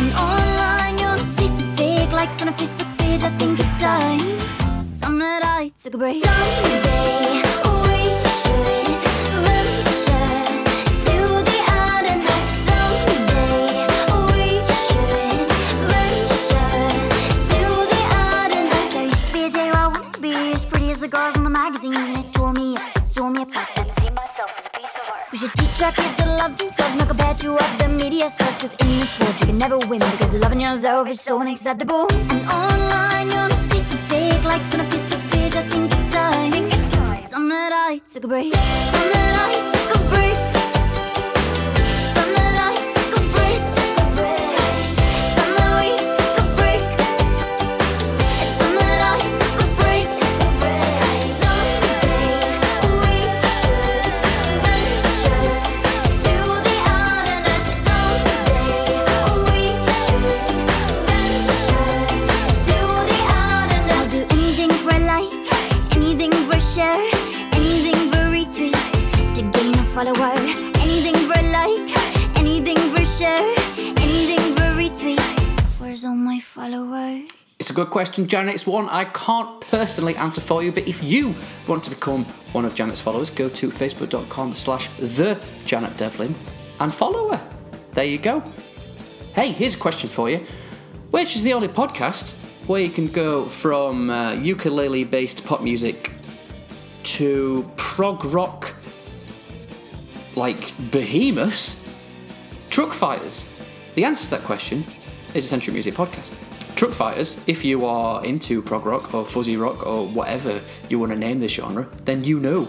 And 0.00 0.10
online, 0.14 0.96
you're 0.96 1.16
not 1.22 1.28
safe 1.36 1.50
and 1.50 1.76
fake. 1.76 2.10
Likes 2.12 2.40
on 2.40 2.48
a 2.48 2.52
Facebook 2.52 2.98
page, 2.98 3.22
I 3.22 3.30
think 3.36 3.60
it's 3.60 3.80
time. 3.80 4.18
Time 4.98 5.18
that 5.18 5.42
I 5.44 5.72
took 5.76 5.92
a 5.92 5.98
break. 5.98 6.24
Someday 6.24 7.47
teach 25.78 25.86
our 25.86 25.92
kids 25.92 26.16
to 26.16 26.26
love 26.26 26.56
themselves, 26.58 26.96
not 26.96 27.08
compare 27.08 27.34
to 27.34 27.52
what 27.52 27.78
the 27.78 27.88
media 27.88 28.28
says. 28.28 28.58
Cause 28.58 28.72
in 28.72 28.88
this 28.98 29.18
world 29.20 29.34
you 29.40 29.46
can 29.46 29.58
never 29.58 29.78
win 29.78 30.00
because 30.00 30.34
loving 30.34 30.60
yourself 30.60 31.08
is 31.08 31.20
so 31.20 31.40
unacceptable. 31.40 32.06
And 32.30 32.42
online 32.50 33.28
you're 33.28 33.48
not 33.48 33.62
safe 33.70 33.90
and 33.90 34.00
fake, 34.10 34.44
likes 34.44 34.74
on 34.74 34.80
a 34.80 34.84
Facebook 34.84 35.30
page. 35.30 35.54
I 35.54 35.68
think 35.68 35.92
it's 35.92 36.12
time. 36.12 36.52
Time 37.30 37.48
that 37.50 37.72
I 37.72 38.00
took 38.12 38.24
a 38.24 38.28
break. 38.28 38.52
Time 38.52 39.12
that 39.12 39.34
I 39.46 39.52
took 39.72 40.00
a 40.00 40.08
break. 40.08 40.37
It's 77.58 77.70
a 77.70 77.72
good 77.72 77.90
question, 77.90 78.26
Janet. 78.28 78.54
It's 78.54 78.66
one 78.66 78.88
I 78.88 79.04
can't 79.04 79.60
personally 79.62 80.16
answer 80.16 80.40
for 80.40 80.62
you, 80.62 80.70
but 80.70 80.86
if 80.86 81.02
you 81.02 81.34
want 81.66 81.84
to 81.84 81.90
become 81.90 82.24
one 82.52 82.64
of 82.64 82.74
Janet's 82.74 83.00
followers, 83.00 83.30
go 83.30 83.48
to 83.48 83.68
facebook.com 83.68 84.54
slash 84.54 84.88
the 84.98 85.38
Janet 85.64 85.96
Devlin 85.96 86.34
and 86.80 86.94
follow 86.94 87.32
her. 87.32 87.50
There 87.92 88.04
you 88.04 88.18
go. 88.18 88.42
Hey, 89.34 89.52
here's 89.52 89.74
a 89.74 89.78
question 89.78 90.08
for 90.08 90.30
you. 90.30 90.44
Which 91.10 91.36
is 91.36 91.42
the 91.42 91.52
only 91.52 91.68
podcast 91.68 92.36
where 92.66 92.80
you 92.80 92.90
can 92.90 93.08
go 93.08 93.46
from 93.46 94.10
uh, 94.10 94.32
ukulele 94.32 95.04
based 95.04 95.44
pop 95.44 95.62
music 95.62 96.12
to 97.02 97.68
prog 97.76 98.24
rock 98.26 98.74
like 100.36 100.72
behemoths? 100.90 101.84
Truckfighters. 102.70 103.46
The 103.94 104.04
answer 104.04 104.24
to 104.24 104.30
that 104.32 104.44
question 104.44 104.84
is 105.34 105.50
Sentric 105.50 105.72
Music 105.72 105.94
Podcast. 105.94 106.32
Truckfighters, 106.78 107.36
if 107.48 107.64
you 107.64 107.86
are 107.86 108.24
into 108.24 108.62
prog 108.62 108.86
rock 108.86 109.12
or 109.12 109.26
fuzzy 109.26 109.56
rock 109.56 109.84
or 109.84 110.06
whatever 110.06 110.62
you 110.88 111.00
want 111.00 111.10
to 111.10 111.18
name 111.18 111.40
this 111.40 111.50
genre, 111.50 111.88
then 112.04 112.22
you 112.22 112.38
know 112.38 112.68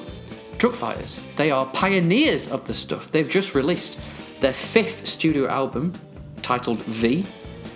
Truckfighters. 0.57 1.19
They 1.35 1.51
are 1.51 1.67
pioneers 1.67 2.51
of 2.51 2.65
the 2.65 2.73
stuff. 2.73 3.11
They've 3.11 3.29
just 3.29 3.53
released 3.53 4.01
their 4.39 4.51
fifth 4.51 5.05
studio 5.05 5.47
album 5.47 5.93
titled 6.41 6.79
V, 6.85 7.23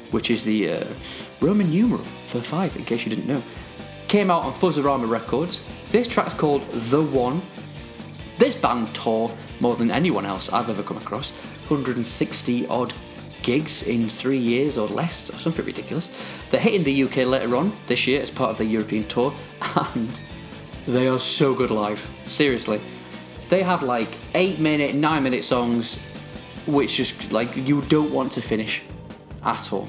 which 0.10 0.32
is 0.32 0.44
the 0.44 0.72
uh, 0.72 0.86
Roman 1.40 1.70
numeral 1.70 2.04
for 2.26 2.42
five, 2.42 2.76
in 2.76 2.84
case 2.84 3.06
you 3.06 3.12
didn't 3.12 3.28
know. 3.28 3.44
Came 4.08 4.32
out 4.32 4.42
on 4.42 4.54
Fuzzorama 4.54 5.08
Records. 5.08 5.62
This 5.92 6.08
track's 6.08 6.34
called 6.34 6.68
The 6.72 7.04
One. 7.04 7.44
This 8.40 8.56
band 8.56 8.96
tour 8.96 9.32
more 9.60 9.76
than 9.76 9.92
anyone 9.92 10.26
else 10.26 10.52
I've 10.52 10.72
ever 10.72 10.82
come 10.82 10.98
across 10.98 11.30
160 11.68 12.66
odd 12.70 12.92
gigs 13.44 13.84
in 13.84 14.10
three 14.10 14.38
years 14.38 14.78
or 14.78 14.88
less, 14.88 15.30
or 15.30 15.38
something 15.38 15.66
ridiculous. 15.66 16.10
They're 16.50 16.60
hitting 16.60 16.84
the 16.84 17.04
UK 17.04 17.28
later 17.28 17.56
on 17.56 17.72
this 17.88 18.08
year 18.08 18.22
as 18.22 18.32
part 18.32 18.50
of 18.50 18.58
the 18.58 18.66
European 18.66 19.08
tour, 19.08 19.34
and 19.94 20.10
they 20.88 21.08
are 21.08 21.20
so 21.20 21.54
good 21.54 21.72
live. 21.72 22.10
Seriously. 22.28 22.82
They 23.50 23.62
have 23.62 23.84
like 23.84 24.18
8 24.34 24.60
minute, 24.60 24.96
9 24.96 25.22
minute 25.22 25.44
songs 25.44 26.04
which 26.66 26.96
just 26.96 27.32
like 27.32 27.56
you 27.56 27.82
don't 27.82 28.12
want 28.12 28.32
to 28.34 28.42
finish 28.42 28.84
at 29.44 29.74
all. 29.74 29.88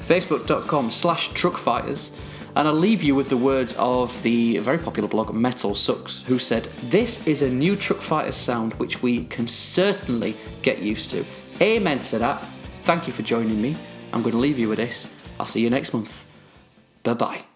Facebook.com 0.00 0.90
slash 0.90 1.30
truckfighters. 1.30 2.18
And 2.54 2.68
I'll 2.68 2.74
leave 2.74 3.02
you 3.02 3.14
with 3.14 3.30
the 3.30 3.36
words 3.36 3.74
of 3.78 4.22
the 4.22 4.58
very 4.58 4.76
popular 4.76 5.08
blog 5.08 5.32
Metal 5.32 5.74
Sucks, 5.74 6.22
who 6.22 6.38
said, 6.38 6.64
This 6.82 7.26
is 7.26 7.40
a 7.40 7.48
new 7.48 7.76
Truckfighters 7.76 8.34
sound 8.34 8.74
which 8.74 9.02
we 9.02 9.24
can 9.24 9.48
certainly 9.48 10.36
get 10.60 10.80
used 10.80 11.10
to. 11.12 11.24
Amen 11.62 12.00
to 12.00 12.18
that. 12.18 12.44
Thank 12.84 13.06
you 13.06 13.12
for 13.12 13.22
joining 13.22 13.60
me. 13.60 13.76
I'm 14.12 14.22
going 14.22 14.32
to 14.32 14.38
leave 14.38 14.58
you 14.58 14.68
with 14.68 14.78
this. 14.78 15.12
I'll 15.38 15.46
see 15.46 15.60
you 15.60 15.70
next 15.70 15.94
month. 15.94 16.26
Bye 17.02 17.14
bye. 17.14 17.51